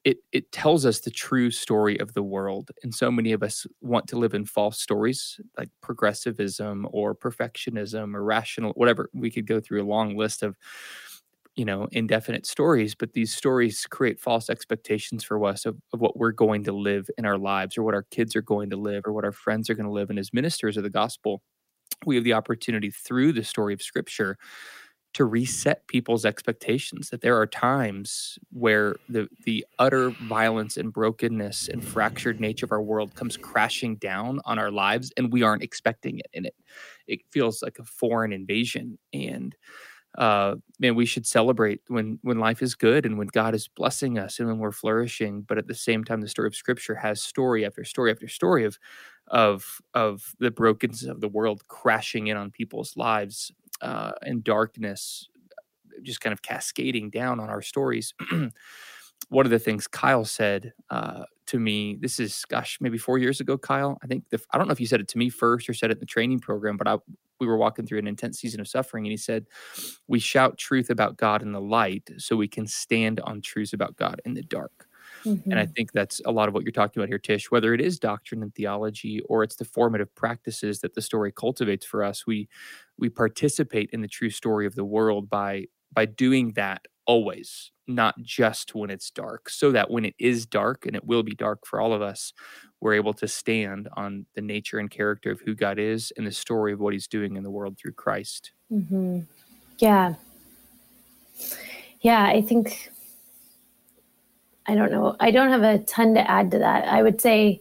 it 0.05 0.19
it 0.33 0.53
tells 0.53 0.85
us 0.87 1.01
the 1.01 1.11
true 1.11 1.51
story 1.51 1.99
of 1.99 2.13
the 2.13 2.23
world 2.23 2.71
and 2.83 2.95
so 2.95 3.11
many 3.11 3.33
of 3.33 3.43
us 3.43 3.67
want 3.81 4.07
to 4.09 4.19
live 4.19 4.35
in 4.35 4.45
false 4.45 4.79
stories 4.79 5.41
like 5.59 5.71
progressivism 5.81 6.87
or 6.93 7.15
perfectionism 7.15 8.15
or 8.15 8.23
rational 8.23 8.73
whatever 8.73 9.09
we 9.15 9.31
could 9.31 9.47
go 9.47 9.61
through 9.61 9.83
a 9.83 9.87
long 9.89 10.17
list 10.17 10.43
of 10.43 10.57
you 11.57 11.65
know 11.65 11.89
indefinite 11.93 12.47
stories 12.47 12.95
but 12.95 13.13
these 13.13 13.35
stories 13.35 13.87
create 13.91 14.21
false 14.21 14.51
expectations 14.51 15.23
for 15.25 15.43
us 15.45 15.65
of, 15.65 15.77
of 15.93 16.01
what 16.01 16.17
we're 16.17 16.33
going 16.33 16.65
to 16.65 16.73
live 16.73 17.09
in 17.17 17.25
our 17.25 17.39
lives 17.39 17.79
or 17.79 17.83
what 17.83 17.95
our 17.95 18.07
kids 18.11 18.35
are 18.35 18.43
going 18.43 18.71
to 18.71 18.77
live 18.77 19.03
or 19.07 19.13
what 19.13 19.25
our 19.25 19.33
friends 19.33 19.71
are 19.71 19.75
going 19.75 19.87
to 19.87 19.93
live 19.93 20.11
and 20.11 20.19
as 20.19 20.33
ministers 20.33 20.77
of 20.77 20.83
the 20.83 20.91
gospel 20.91 21.43
we 22.07 22.17
have 22.17 22.25
the 22.25 22.33
opportunity 22.33 22.91
through 22.91 23.33
the 23.33 23.45
story 23.45 23.73
of 23.73 23.83
scripture 23.83 24.37
to 25.15 25.25
reset 25.25 25.87
people's 25.87 26.25
expectations 26.25 27.11
that 27.11 27.21
there 27.21 27.39
are 27.39 27.47
times 27.47 28.37
where 28.51 28.97
the 29.09 29.29
the 29.45 29.65
utter 29.79 30.11
violence 30.11 30.77
and 30.77 30.93
brokenness 30.93 31.69
and 31.69 31.85
fractured 31.85 32.41
nature 32.41 32.67
of 32.67 32.73
our 32.73 32.83
world 32.83 33.15
comes 33.15 33.37
crashing 33.37 33.95
down 33.97 34.41
on 34.45 34.59
our 34.59 34.73
lives 34.73 35.13
and 35.17 35.33
we 35.33 35.43
aren't 35.43 35.63
expecting 35.63 36.19
it 36.19 36.27
and 36.35 36.47
it 36.47 36.55
it 37.07 37.21
feels 37.31 37.63
like 37.63 37.79
a 37.79 37.85
foreign 37.85 38.33
invasion 38.33 38.99
and 39.13 39.55
uh 40.19 40.55
man 40.79 40.95
we 40.95 41.07
should 41.07 41.27
celebrate 41.27 41.81
when 41.89 42.19
when 42.23 42.39
life 42.39 42.63
is 42.63 42.75
good 42.75 43.05
and 43.07 43.19
when 43.19 43.27
god 43.29 43.55
is 43.55 43.69
blessing 43.69 44.19
us 44.19 44.39
and 44.39 44.49
when 44.49 44.59
we're 44.59 44.73
flourishing 44.73 45.43
but 45.43 45.59
at 45.59 45.67
the 45.67 45.75
same 45.75 46.05
time 46.05 46.21
the 46.21 46.29
story 46.29 46.47
of 46.47 46.55
scripture 46.55 46.95
has 46.95 47.23
story 47.23 47.65
after 47.67 47.85
story 47.85 48.11
after 48.11 48.29
story 48.29 48.65
of 48.65 48.79
of 49.29 49.81
of 49.95 50.35
the 50.39 50.51
brokenness 50.51 51.05
of 51.05 51.21
the 51.21 51.29
world 51.29 51.67
crashing 51.69 52.29
in 52.29 52.37
on 52.37 52.51
people's 52.51 52.97
lives 52.97 53.51
uh, 53.83 54.13
and 54.23 54.45
darkness 54.45 55.29
just 56.03 56.21
kind 56.21 56.33
of 56.33 56.43
cascading 56.43 57.11
down 57.11 57.41
on 57.41 57.49
our 57.49 57.63
stories. 57.63 58.15
One 59.29 59.47
of 59.47 59.51
the 59.51 59.59
things 59.59 59.87
Kyle 59.87 60.25
said 60.25 60.73
uh, 60.91 61.25
to 61.47 61.59
me, 61.59 61.97
this 62.01 62.21
is 62.21 62.45
gosh, 62.49 62.79
maybe 62.81 62.99
four 62.99 63.19
years 63.19 63.41
ago, 63.41 63.57
Kyle. 63.57 63.99
I 64.03 64.07
think 64.07 64.29
the, 64.31 64.41
I 64.53 64.59
don't 64.59 64.67
know 64.69 64.73
if 64.73 64.81
you 64.81 64.87
said 64.87 65.01
it 65.01 65.09
to 65.09 65.19
me 65.19 65.31
first 65.31 65.69
or 65.69 65.75
said 65.75 65.91
it 65.91 65.95
in 65.95 66.01
the 66.01 66.07
training 66.07 66.41
program, 66.41 66.77
but 66.77 66.87
I 66.87 66.97
we 67.41 67.47
were 67.47 67.57
walking 67.57 67.87
through 67.87 67.99
an 67.99 68.07
intense 68.07 68.39
season 68.39 68.61
of 68.61 68.69
suffering, 68.69 69.05
and 69.05 69.11
he 69.11 69.17
said, 69.17 69.47
"We 70.09 70.19
shout 70.19 70.59
truth 70.59 70.91
about 70.91 71.17
God 71.17 71.43
in 71.43 71.53
the 71.53 71.61
light, 71.61 72.11
so 72.19 72.37
we 72.37 72.49
can 72.49 72.67
stand 72.67 73.21
on 73.21 73.41
truths 73.41 73.73
about 73.73 73.97
God 73.97 74.21
in 74.25 74.35
the 74.35 74.43
dark." 74.43 74.89
Mm-hmm. 75.25 75.51
And 75.51 75.59
I 75.59 75.65
mm-hmm. 75.65 75.73
think 75.73 75.93
that's 75.93 76.21
a 76.27 76.33
lot 76.33 76.49
of 76.49 76.55
what 76.55 76.65
you're 76.65 76.73
talking 76.73 77.01
about 77.01 77.09
here, 77.09 77.19
Tish. 77.19 77.51
Whether 77.51 77.73
it 77.75 77.81
is 77.81 77.99
doctrine 77.99 78.43
and 78.43 78.55
theology 78.55 79.21
or 79.29 79.43
it's 79.43 79.57
the 79.57 79.65
formative 79.65 80.15
practices 80.15 80.81
that 80.81 80.95
the 80.95 81.03
story 81.03 81.33
cultivates 81.33 81.87
for 81.87 82.05
us, 82.05 82.27
we 82.27 82.49
we 82.99 83.09
participate 83.09 83.91
in 83.93 84.01
the 84.03 84.09
true 84.09 84.31
story 84.31 84.67
of 84.67 84.75
the 84.75 84.85
world 84.85 85.31
by 85.31 85.67
by 85.93 86.05
doing 86.07 86.53
that 86.53 86.87
always, 87.07 87.71
not 87.87 88.15
just 88.23 88.75
when 88.75 88.91
it's 88.91 89.11
dark, 89.11 89.49
so 89.51 89.73
that 89.73 89.91
when 89.91 90.05
it 90.05 90.15
is 90.19 90.47
dark, 90.47 90.87
and 90.87 90.97
it 90.97 91.05
will 91.05 91.23
be 91.23 91.35
dark 91.35 91.67
for 91.67 91.81
all 91.81 91.93
of 91.93 92.03
us, 92.03 92.33
we're 92.81 92.95
able 92.95 93.15
to 93.15 93.29
stand 93.29 93.89
on 93.97 94.27
the 94.35 94.43
nature 94.43 94.79
and 94.79 94.91
character 94.91 95.31
of 95.31 95.41
who 95.41 95.55
God 95.55 95.79
is 95.79 96.13
and 96.17 96.27
the 96.27 96.33
story 96.33 96.73
of 96.73 96.81
what 96.81 96.93
He's 96.93 97.09
doing 97.09 97.37
in 97.37 97.43
the 97.43 97.51
world 97.51 97.79
through 97.79 97.93
Christ. 97.93 98.53
Mm-hmm. 98.73 99.21
Yeah. 99.79 100.15
Yeah, 102.01 102.25
I 102.25 102.43
think 102.43 102.91
I 104.67 104.75
don't 104.75 104.91
know. 104.91 105.17
I 105.21 105.31
don't 105.31 105.51
have 105.51 105.63
a 105.63 105.79
ton 105.85 106.15
to 106.15 106.31
add 106.31 106.51
to 106.53 106.59
that. 106.59 106.89
I 106.89 107.03
would 107.03 107.21
say, 107.21 107.61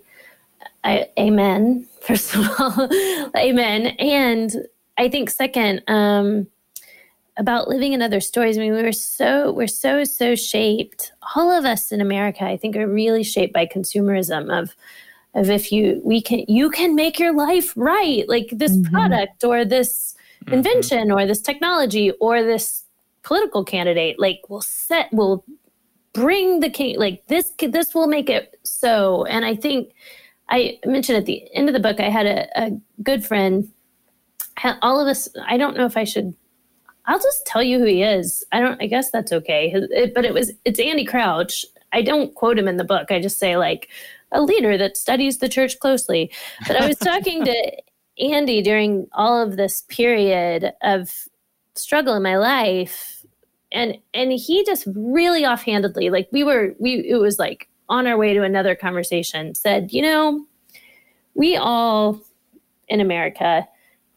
I, 0.84 1.10
amen. 1.19 1.88
First 2.01 2.36
of 2.36 2.47
all, 2.60 2.89
amen. 3.38 3.88
And 3.99 4.67
I 4.97 5.10
think 5.10 5.29
second, 5.29 5.82
um, 5.88 6.47
about 7.38 7.67
living 7.67 7.93
in 7.93 8.02
other 8.02 8.19
stories. 8.19 8.58
I 8.58 8.62
mean, 8.62 8.74
we 8.74 8.84
were 8.84 8.91
so 8.91 9.52
we're 9.52 9.67
so 9.67 10.04
so 10.04 10.36
shaped. 10.36 11.12
All 11.36 11.52
of 11.52 11.65
us 11.65 11.91
in 11.91 12.02
America, 12.02 12.43
I 12.43 12.58
think, 12.58 12.76
are 12.76 12.88
really 12.88 13.24
shaped 13.24 13.54
by 13.54 13.65
consumerism 13.65 14.52
of 14.52 14.76
of 15.34 15.50
if 15.50 15.72
you 15.72 16.02
we 16.04 16.22
can 16.22 16.46
you 16.48 16.69
can 16.69 16.96
make 16.96 17.19
your 17.19 17.34
life 17.34 17.74
right, 17.76 18.28
like 18.30 18.50
this 18.52 18.78
mm-hmm. 18.78 18.93
product 18.93 19.43
or 19.43 19.65
this 19.65 20.15
mm-hmm. 20.46 20.54
invention 20.56 21.12
or 21.12 21.26
this 21.26 21.41
technology 21.41 22.12
or 22.19 22.43
this 22.43 22.84
political 23.24 23.63
candidate, 23.63 24.19
like 24.19 24.41
will 24.50 24.62
set 24.62 25.12
will 25.12 25.43
bring 26.13 26.60
the 26.60 26.69
king 26.69 26.98
like 26.98 27.26
this 27.28 27.52
this 27.60 27.93
will 27.93 28.08
make 28.08 28.30
it 28.30 28.60
so 28.63 29.26
and 29.26 29.43
i 29.43 29.56
think 29.56 29.91
i 30.50 30.80
mentioned 30.86 31.17
at 31.17 31.26
the 31.26 31.43
end 31.56 31.67
of 31.67 31.74
the 31.74 31.80
book 31.80 32.00
i 32.00 32.10
had 32.10 32.26
a, 32.26 32.48
a 32.56 32.72
good 33.02 33.26
friend 33.26 33.67
all 34.82 35.00
of 35.00 35.08
us 35.08 35.28
i 35.48 35.58
don't 35.58 35.76
know 35.76 35.86
if 35.86 35.98
i 35.98 36.04
should 36.04 36.36
i'll 37.05 37.19
just 37.19 37.45
tell 37.45 37.63
you 37.63 37.79
who 37.79 37.85
he 37.85 38.04
is. 38.04 38.43
I 38.51 38.60
don't 38.60 38.81
i 38.81 38.87
guess 38.87 39.12
that's 39.12 39.31
okay. 39.31 39.71
It, 39.73 40.13
but 40.13 40.25
it 40.25 40.33
was 40.33 40.51
it's 40.65 40.79
andy 40.79 41.06
crouch. 41.06 41.65
I 41.91 42.01
don't 42.01 42.33
quote 42.33 42.58
him 42.58 42.67
in 42.67 42.77
the 42.77 42.83
book. 42.83 43.12
I 43.12 43.21
just 43.21 43.37
say 43.37 43.58
like 43.58 43.89
a 44.31 44.41
leader 44.41 44.77
that 44.77 44.97
studies 44.97 45.37
the 45.37 45.49
church 45.49 45.79
closely. 45.79 46.31
But 46.67 46.77
i 46.77 46.87
was 46.87 46.97
talking 46.99 47.45
to 47.45 47.71
andy 48.19 48.62
during 48.62 49.08
all 49.13 49.41
of 49.41 49.58
this 49.58 49.81
period 49.89 50.73
of 50.83 51.27
struggle 51.75 52.15
in 52.15 52.21
my 52.21 52.37
life 52.37 53.25
and 53.71 53.97
and 54.13 54.31
he 54.31 54.63
just 54.63 54.87
really 54.95 55.43
offhandedly 55.43 56.12
like 56.12 56.29
we 56.31 56.43
were 56.43 56.75
we 56.77 56.97
it 57.10 57.15
was 57.15 57.39
like 57.39 57.67
on 57.89 58.06
our 58.06 58.15
way 58.15 58.35
to 58.35 58.43
another 58.43 58.75
conversation 58.75 59.56
said 59.56 59.91
you 59.91 59.99
know 59.99 60.45
we 61.33 61.56
all 61.56 62.21
in 62.87 63.01
america 63.01 63.67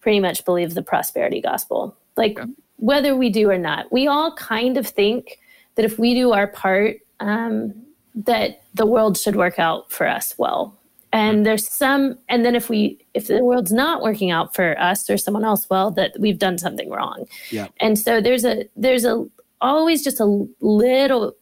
pretty 0.07 0.21
much 0.21 0.45
believe 0.45 0.75
the 0.75 0.85
prosperity 0.85 1.41
gospel. 1.41 1.97
Like 2.17 2.39
whether 2.77 3.17
we 3.17 3.31
do 3.31 3.51
or 3.51 3.59
not. 3.59 3.91
We 3.91 4.07
all 4.07 4.35
kind 4.35 4.77
of 4.77 4.87
think 4.87 5.39
that 5.75 5.85
if 5.85 5.99
we 5.99 6.15
do 6.15 6.33
our 6.33 6.47
part 6.47 6.99
um, 7.21 7.75
that 8.15 8.63
the 8.75 8.87
world 8.87 9.19
should 9.19 9.37
work 9.37 9.59
out 9.59 9.91
for 9.91 10.07
us 10.09 10.35
well. 10.39 10.79
And 11.13 11.47
there's 11.47 11.67
some 11.67 12.19
and 12.29 12.45
then 12.45 12.55
if 12.55 12.69
we 12.69 12.99
if 13.15 13.29
the 13.29 13.43
world's 13.43 13.73
not 13.73 14.03
working 14.03 14.31
out 14.31 14.55
for 14.55 14.79
us 14.79 15.09
or 15.09 15.17
someone 15.17 15.45
else 15.45 15.69
well 15.71 15.91
that 15.93 16.13
we've 16.19 16.39
done 16.39 16.59
something 16.59 16.91
wrong. 16.91 17.27
Yeah. 17.51 17.69
and 17.81 17.99
so 17.99 18.21
there's 18.21 18.45
a 18.45 18.69
there's 18.77 19.05
a 19.05 19.25
always 19.61 20.05
just 20.05 20.21
a 20.21 20.47
little 20.61 21.35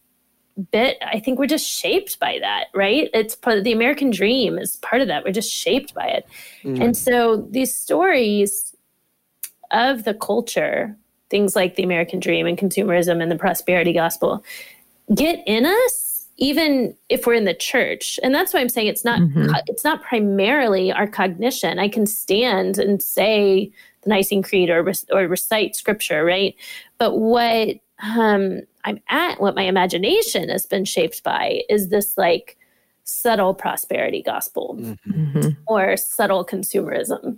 bit 0.71 0.97
i 1.01 1.19
think 1.19 1.37
we're 1.37 1.45
just 1.45 1.67
shaped 1.67 2.17
by 2.19 2.37
that 2.39 2.67
right? 2.73 3.09
It's 3.13 3.35
part 3.35 3.57
of 3.57 3.65
the 3.65 3.73
american 3.73 4.11
dream 4.11 4.57
is 4.57 4.77
part 4.77 5.01
of 5.01 5.09
that. 5.09 5.25
We're 5.25 5.33
just 5.33 5.51
shaped 5.51 5.93
by 5.93 6.07
it. 6.07 6.25
Mm. 6.63 6.81
and 6.81 6.97
so 6.97 7.45
these 7.49 7.75
stories 7.75 8.73
of 9.71 10.05
the 10.05 10.13
culture 10.13 10.95
things 11.29 11.55
like 11.55 11.75
the 11.75 11.83
american 11.83 12.19
dream 12.19 12.45
and 12.45 12.57
consumerism 12.57 13.21
and 13.21 13.31
the 13.31 13.35
prosperity 13.37 13.93
gospel 13.93 14.43
get 15.13 15.41
in 15.45 15.65
us 15.65 16.27
even 16.37 16.95
if 17.07 17.25
we're 17.25 17.33
in 17.33 17.45
the 17.45 17.53
church 17.53 18.19
and 18.23 18.33
that's 18.35 18.53
why 18.53 18.59
i'm 18.59 18.69
saying 18.69 18.87
it's 18.87 19.05
not 19.05 19.19
Mhm. 19.21 19.53
co- 19.53 19.61
it's 19.67 19.83
not 19.83 20.01
primarily 20.03 20.91
our 20.91 21.07
cognition 21.07 21.79
i 21.79 21.87
can 21.87 22.05
stand 22.05 22.77
and 22.77 23.01
say 23.01 23.71
the 24.01 24.09
nicene 24.09 24.43
creed 24.43 24.69
or, 24.69 24.85
or 25.11 25.27
recite 25.27 25.75
scripture 25.75 26.23
right 26.25 26.55
but 26.97 27.17
what 27.17 27.69
um, 28.03 28.59
i'm 28.83 28.99
at 29.09 29.39
what 29.39 29.55
my 29.55 29.63
imagination 29.63 30.49
has 30.49 30.65
been 30.65 30.83
shaped 30.85 31.23
by 31.23 31.61
is 31.69 31.89
this 31.89 32.17
like 32.17 32.57
subtle 33.05 33.53
prosperity 33.53 34.21
gospel 34.21 34.75
Mhm. 35.07 35.55
or 35.67 35.95
subtle 35.95 36.43
consumerism, 36.43 37.37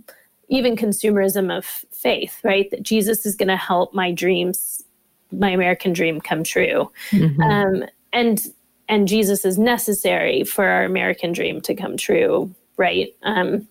even 0.50 0.76
consumerism 0.76 1.56
of 1.56 1.66
faith, 1.66 2.40
right? 2.44 2.70
That 2.72 2.84
Jesus 2.84 3.26
is 3.26 3.36
going 3.36 3.50
to 3.50 3.58
help 3.58 3.94
my 3.94 4.12
dreams, 4.12 4.84
my 5.32 5.50
American 5.50 5.94
dream 5.94 6.22
come 6.22 6.44
true. 6.44 6.92
Mhm. 7.12 7.44
Um, 7.44 7.90
and 8.14 8.42
and 8.90 9.08
Jesus 9.08 9.44
is 9.44 9.58
necessary 9.58 10.46
for 10.46 10.66
our 10.66 10.86
American 10.86 11.34
dream 11.34 11.60
to 11.62 11.76
come 11.76 11.98
true, 11.98 12.54
right? 12.78 13.14
Um, 13.24 13.68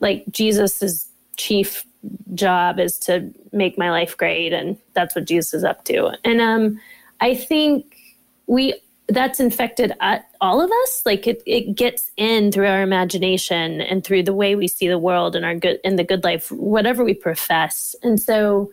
like 0.00 0.24
Jesus's 0.30 1.08
chief 1.36 1.84
job 2.34 2.78
is 2.78 2.96
to 2.98 3.32
make 3.52 3.76
my 3.76 3.90
life 3.90 4.16
great, 4.16 4.52
and 4.52 4.76
that's 4.94 5.16
what 5.16 5.24
Jesus 5.24 5.52
is 5.52 5.64
up 5.64 5.84
to. 5.86 6.16
And 6.24 6.40
um, 6.40 6.80
I 7.20 7.34
think 7.34 7.96
we 8.46 8.74
that's 9.10 9.40
infected 9.40 9.92
all 10.40 10.60
of 10.60 10.70
us. 10.70 11.02
Like 11.04 11.26
it, 11.26 11.42
it 11.46 11.74
gets 11.74 12.10
in 12.16 12.52
through 12.52 12.66
our 12.66 12.82
imagination 12.82 13.80
and 13.80 14.04
through 14.04 14.22
the 14.22 14.34
way 14.34 14.54
we 14.54 14.68
see 14.68 14.88
the 14.88 14.98
world 14.98 15.36
and 15.36 15.44
our 15.44 15.54
good 15.54 15.78
and 15.84 15.98
the 15.98 16.04
good 16.04 16.24
life, 16.24 16.50
whatever 16.50 17.04
we 17.04 17.14
profess. 17.14 17.94
And 18.02 18.20
so 18.20 18.70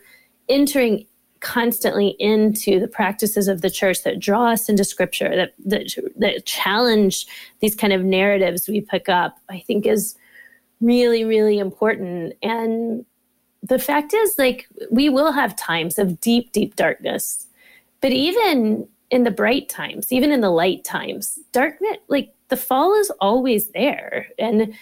entering 0.50 1.06
constantly 1.40 2.16
into 2.20 2.80
the 2.80 2.88
practices 2.88 3.48
of 3.48 3.62
the 3.62 3.70
church 3.70 4.04
that 4.04 4.20
draw 4.20 4.52
us 4.52 4.70
into 4.70 4.84
scripture, 4.84 5.36
that 5.36 5.54
that, 5.66 6.12
that 6.18 6.46
challenge 6.46 7.28
these 7.60 7.76
kind 7.76 7.94
of 7.94 8.04
narratives 8.04 8.68
we 8.68 8.82
pick 8.82 9.08
up, 9.08 9.38
I 9.50 9.60
think 9.60 9.86
is 9.86 10.16
really, 10.82 11.24
really 11.24 11.60
important. 11.60 12.34
And 12.42 13.06
the 13.64 13.80
fact 13.80 14.14
is, 14.14 14.36
like, 14.38 14.68
we 14.92 15.10
will 15.10 15.32
have 15.32 15.56
times 15.56 16.00
of 16.00 16.20
deep, 16.22 16.52
deep 16.52 16.76
darkness. 16.76 17.48
But 18.02 18.12
even 18.12 18.88
in 19.10 19.24
the 19.24 19.32
bright 19.32 19.70
times, 19.70 20.12
even 20.12 20.32
in 20.32 20.42
the 20.42 20.50
light 20.50 20.84
times, 20.84 21.40
darkness, 21.52 21.98
like 22.08 22.34
the 22.50 22.58
fall 22.58 22.94
is 22.94 23.10
always 23.22 23.70
there. 23.70 24.28
And 24.38 24.74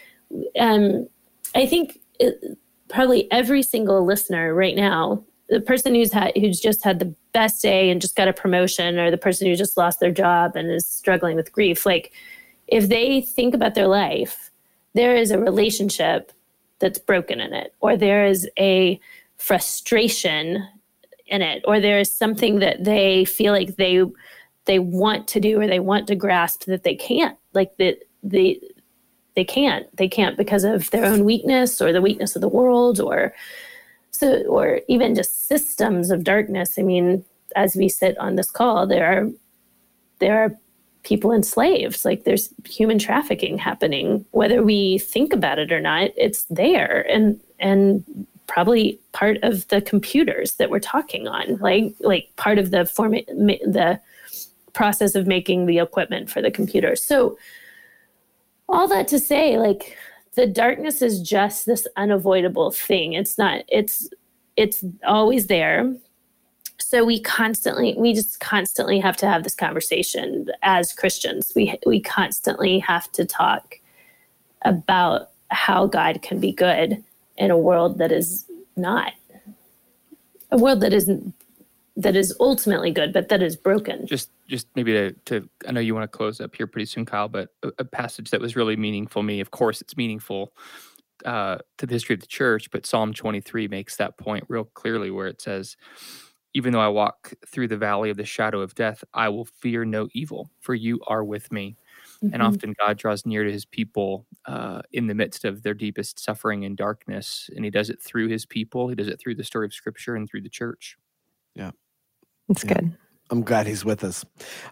um, 0.59 1.07
I 1.53 1.65
think 1.65 1.99
it, 2.19 2.57
probably 2.89 3.31
every 3.31 3.61
single 3.61 4.05
listener 4.05 4.53
right 4.53 4.75
now, 4.75 5.23
the 5.49 5.61
person 5.61 5.93
who's 5.93 6.11
had 6.11 6.31
who's 6.35 6.59
just 6.59 6.83
had 6.83 6.97
the 6.97 7.13
best 7.31 7.61
day 7.61 7.91
and 7.91 8.01
just 8.01 8.15
got 8.15 8.27
a 8.27 8.33
promotion, 8.33 8.97
or 8.97 9.11
the 9.11 9.17
person 9.17 9.47
who 9.47 9.55
just 9.55 9.77
lost 9.77 9.99
their 9.99 10.11
job 10.11 10.55
and 10.55 10.71
is 10.71 10.87
struggling 10.87 11.35
with 11.35 11.51
grief, 11.51 11.85
like 11.85 12.11
if 12.67 12.89
they 12.89 13.21
think 13.21 13.53
about 13.53 13.75
their 13.75 13.87
life, 13.87 14.49
there 14.93 15.15
is 15.15 15.29
a 15.29 15.37
relationship 15.37 16.31
that's 16.79 16.97
broken 16.97 17.39
in 17.39 17.53
it, 17.53 17.75
or 17.79 17.95
there 17.95 18.25
is 18.25 18.49
a 18.57 18.99
frustration 19.37 20.67
in 21.27 21.41
it, 21.41 21.63
or 21.67 21.79
there 21.79 21.99
is 21.99 22.15
something 22.15 22.59
that 22.59 22.83
they 22.83 23.25
feel 23.25 23.53
like 23.53 23.75
they 23.75 24.03
they 24.65 24.79
want 24.79 25.27
to 25.29 25.39
do 25.39 25.61
or 25.61 25.67
they 25.67 25.79
want 25.79 26.07
to 26.07 26.15
grasp 26.15 26.65
that 26.65 26.83
they 26.83 26.95
can't. 26.95 27.37
Like 27.53 27.77
that 27.77 27.99
they 28.23 28.59
they 29.35 29.43
can't. 29.43 29.95
They 29.97 30.07
can't 30.07 30.37
because 30.37 30.63
of 30.63 30.89
their 30.91 31.05
own 31.05 31.25
weakness 31.25 31.81
or 31.81 31.91
the 31.91 32.01
weakness 32.01 32.35
of 32.35 32.41
the 32.41 32.49
world 32.49 32.99
or 32.99 33.33
so 34.11 34.43
or 34.43 34.81
even 34.87 35.15
just 35.15 35.47
systems 35.47 36.09
of 36.09 36.23
darkness. 36.23 36.79
I 36.79 36.83
mean, 36.83 37.25
as 37.55 37.75
we 37.75 37.89
sit 37.89 38.17
on 38.17 38.35
this 38.35 38.51
call, 38.51 38.87
there 38.87 39.05
are 39.05 39.29
there 40.19 40.43
are 40.43 40.55
people 41.03 41.31
enslaved. 41.31 42.03
Like 42.03 42.23
there's 42.23 42.49
human 42.65 42.99
trafficking 42.99 43.57
happening, 43.57 44.25
whether 44.31 44.63
we 44.63 44.97
think 44.99 45.33
about 45.33 45.59
it 45.59 45.71
or 45.71 45.79
not. 45.81 46.11
It's 46.17 46.43
there, 46.49 47.05
and 47.09 47.39
and 47.59 48.27
probably 48.47 48.99
part 49.11 49.37
of 49.43 49.67
the 49.69 49.81
computers 49.81 50.53
that 50.53 50.69
we're 50.69 50.79
talking 50.79 51.27
on, 51.27 51.57
like 51.57 51.93
like 51.99 52.29
part 52.35 52.57
of 52.57 52.71
the 52.71 52.85
form 52.85 53.11
the 53.11 53.99
process 54.73 55.15
of 55.15 55.27
making 55.27 55.65
the 55.65 55.79
equipment 55.79 56.29
for 56.29 56.41
the 56.41 56.51
computers. 56.51 57.01
So 57.01 57.37
all 58.67 58.87
that 58.87 59.07
to 59.09 59.19
say, 59.19 59.57
like 59.57 59.97
the 60.35 60.47
darkness 60.47 61.01
is 61.01 61.21
just 61.21 61.65
this 61.65 61.87
unavoidable 61.95 62.71
thing. 62.71 63.13
It's 63.13 63.37
not. 63.37 63.63
It's 63.67 64.09
it's 64.55 64.83
always 65.05 65.47
there 65.47 65.95
so 66.79 67.03
we 67.03 67.19
constantly 67.19 67.95
we 67.97 68.13
just 68.13 68.39
constantly 68.39 68.99
have 68.99 69.17
to 69.17 69.27
have 69.27 69.43
this 69.43 69.55
conversation 69.55 70.49
as 70.61 70.93
christians 70.93 71.51
we 71.55 71.77
we 71.85 71.99
constantly 71.99 72.79
have 72.79 73.11
to 73.11 73.25
talk 73.25 73.79
about 74.63 75.31
how 75.49 75.85
god 75.87 76.21
can 76.21 76.39
be 76.39 76.51
good 76.51 77.03
in 77.37 77.51
a 77.51 77.57
world 77.57 77.97
that 77.97 78.11
is 78.11 78.45
not 78.75 79.13
a 80.51 80.57
world 80.57 80.81
that 80.81 80.93
isn't 80.93 81.33
that 81.97 82.15
is 82.15 82.35
ultimately 82.39 82.91
good 82.91 83.13
but 83.13 83.29
that 83.29 83.41
is 83.41 83.55
broken. 83.55 84.05
Just 84.05 84.31
just 84.47 84.67
maybe 84.75 84.91
to, 84.93 85.11
to 85.25 85.49
i 85.67 85.71
know 85.71 85.79
you 85.79 85.95
want 85.95 86.09
to 86.09 86.17
close 86.17 86.39
up 86.41 86.55
here 86.55 86.67
pretty 86.67 86.85
soon 86.85 87.05
kyle 87.05 87.27
but 87.27 87.49
a, 87.63 87.71
a 87.79 87.85
passage 87.85 88.29
that 88.29 88.41
was 88.41 88.55
really 88.55 88.75
meaningful 88.75 89.21
to 89.21 89.25
me. 89.25 89.39
Of 89.39 89.51
course 89.51 89.81
it's 89.81 89.97
meaningful 89.97 90.53
uh, 91.23 91.57
to 91.77 91.85
the 91.85 91.93
history 91.93 92.13
of 92.13 92.19
the 92.19 92.27
church 92.27 92.69
but 92.71 92.85
psalm 92.85 93.13
23 93.13 93.67
makes 93.67 93.95
that 93.95 94.17
point 94.17 94.43
real 94.47 94.65
clearly 94.65 95.09
where 95.09 95.27
it 95.27 95.41
says 95.41 95.77
even 96.53 96.71
though 96.73 96.81
i 96.81 96.87
walk 96.87 97.33
through 97.47 97.67
the 97.67 97.77
valley 97.77 98.09
of 98.09 98.17
the 98.17 98.25
shadow 98.25 98.59
of 98.59 98.75
death 98.75 99.03
i 99.13 99.29
will 99.29 99.45
fear 99.45 99.85
no 99.85 100.07
evil 100.13 100.51
for 100.59 100.75
you 100.75 100.99
are 101.07 101.23
with 101.23 101.51
me 101.51 101.77
and 102.33 102.41
Mhm. 102.41 102.47
often 102.47 102.73
god 102.79 102.97
draws 102.97 103.25
near 103.25 103.43
to 103.43 103.51
his 103.51 103.65
people 103.65 104.25
uh, 104.45 104.81
in 104.91 105.07
the 105.07 105.15
midst 105.15 105.45
of 105.45 105.63
their 105.63 105.73
deepest 105.73 106.19
suffering 106.19 106.65
and 106.65 106.77
darkness 106.77 107.49
and 107.55 107.65
he 107.65 107.71
does 107.71 107.89
it 107.89 108.01
through 108.01 108.27
his 108.27 108.45
people 108.45 108.87
he 108.89 108.95
does 108.95 109.07
it 109.07 109.19
through 109.19 109.35
the 109.35 109.43
story 109.43 109.65
of 109.65 109.73
scripture 109.73 110.15
and 110.15 110.29
through 110.29 110.41
the 110.41 110.49
church 110.49 110.97
Yeah. 111.55 111.71
It's 112.49 112.63
Yeah. 112.63 112.73
good. 112.75 112.97
I'm 113.31 113.41
glad 113.41 113.65
he's 113.65 113.83
with 113.83 114.03
us. 114.03 114.23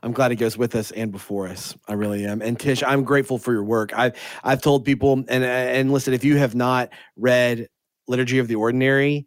I'm 0.04 0.12
glad 0.12 0.30
he 0.30 0.38
goes 0.38 0.58
with 0.60 0.76
us 0.76 0.91
and 0.91 1.12
before 1.12 1.47
us. 1.47 1.76
I 1.88 1.93
really 1.93 2.24
am. 2.24 2.39
And 2.41 2.60
Tish, 2.60 2.84
I'm 2.84 3.04
grateful 3.04 3.39
for 3.39 3.51
your 3.51 3.64
work. 3.64 3.91
I've 3.97 4.14
I've 4.43 4.62
told 4.62 4.86
people 4.86 5.14
and 5.28 5.43
and 5.43 5.91
listen, 5.91 6.14
if 6.14 6.24
you 6.24 6.38
have 6.38 6.54
not 6.54 6.91
read 7.18 7.68
Liturgy 8.08 8.38
of 8.38 8.47
the 8.47 8.54
Ordinary, 8.56 9.26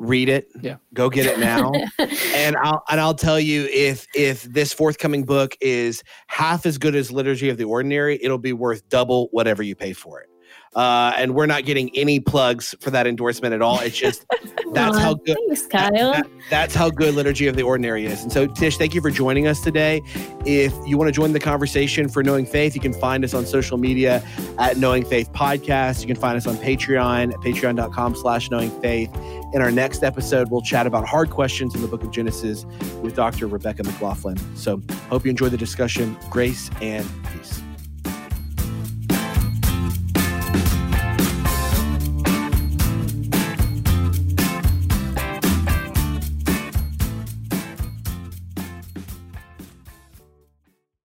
read 0.00 0.28
it. 0.28 0.50
Yeah. 0.60 0.76
Go 0.94 1.08
get 1.08 1.26
it 1.26 1.38
now. 1.38 1.70
and 2.34 2.56
I'll 2.56 2.82
and 2.90 3.00
I'll 3.00 3.14
tell 3.14 3.38
you 3.38 3.66
if 3.66 4.06
if 4.14 4.42
this 4.44 4.72
forthcoming 4.72 5.24
book 5.24 5.56
is 5.60 6.02
half 6.26 6.66
as 6.66 6.78
good 6.78 6.96
as 6.96 7.12
Liturgy 7.12 7.50
of 7.50 7.58
the 7.58 7.64
Ordinary, 7.64 8.18
it'll 8.20 8.38
be 8.38 8.52
worth 8.52 8.88
double 8.88 9.28
whatever 9.30 9.62
you 9.62 9.76
pay 9.76 9.92
for 9.92 10.20
it. 10.20 10.29
Uh, 10.76 11.12
and 11.16 11.34
we're 11.34 11.46
not 11.46 11.64
getting 11.64 11.90
any 11.96 12.20
plugs 12.20 12.76
for 12.80 12.90
that 12.90 13.04
endorsement 13.06 13.52
at 13.52 13.60
all. 13.60 13.80
It's 13.80 13.96
just 13.98 14.24
that's 14.72 14.96
how 14.96 15.14
good 15.14 15.36
thanks 15.48 15.66
kyle 15.66 15.90
that- 16.12 16.26
that's 16.48 16.74
how 16.76 16.90
good 16.90 17.14
Liturgy 17.14 17.48
of 17.48 17.56
the 17.56 17.62
Ordinary 17.62 18.06
is. 18.06 18.22
And 18.22 18.32
so, 18.32 18.46
Tish, 18.46 18.76
thank 18.76 18.94
you 18.94 19.00
for 19.00 19.10
joining 19.10 19.46
us 19.48 19.60
today. 19.60 20.00
If 20.46 20.72
you 20.86 20.96
want 20.96 21.08
to 21.08 21.12
join 21.12 21.32
the 21.32 21.40
conversation 21.40 22.08
for 22.08 22.22
Knowing 22.22 22.46
Faith, 22.46 22.74
you 22.76 22.80
can 22.80 22.92
find 22.92 23.24
us 23.24 23.34
on 23.34 23.46
social 23.46 23.78
media 23.78 24.22
at 24.58 24.76
Knowing 24.76 25.04
Faith 25.04 25.32
Podcast. 25.32 26.00
You 26.02 26.06
can 26.06 26.16
find 26.16 26.36
us 26.36 26.46
on 26.46 26.56
Patreon 26.56 27.32
at 27.32 27.38
patreon.com 27.40 28.14
slash 28.14 28.50
knowing 28.50 28.70
faith. 28.80 29.10
In 29.52 29.62
our 29.62 29.70
next 29.72 30.02
episode, 30.04 30.50
we'll 30.50 30.62
chat 30.62 30.86
about 30.86 31.04
hard 31.06 31.30
questions 31.30 31.74
in 31.74 31.82
the 31.82 31.88
book 31.88 32.02
of 32.04 32.10
Genesis 32.12 32.64
with 33.02 33.14
Dr. 33.16 33.48
Rebecca 33.48 33.82
McLaughlin. 33.82 34.38
So, 34.56 34.80
hope 35.08 35.24
you 35.24 35.30
enjoy 35.30 35.48
the 35.48 35.56
discussion. 35.58 36.16
Grace 36.30 36.70
and 36.80 37.04
peace. 37.32 37.60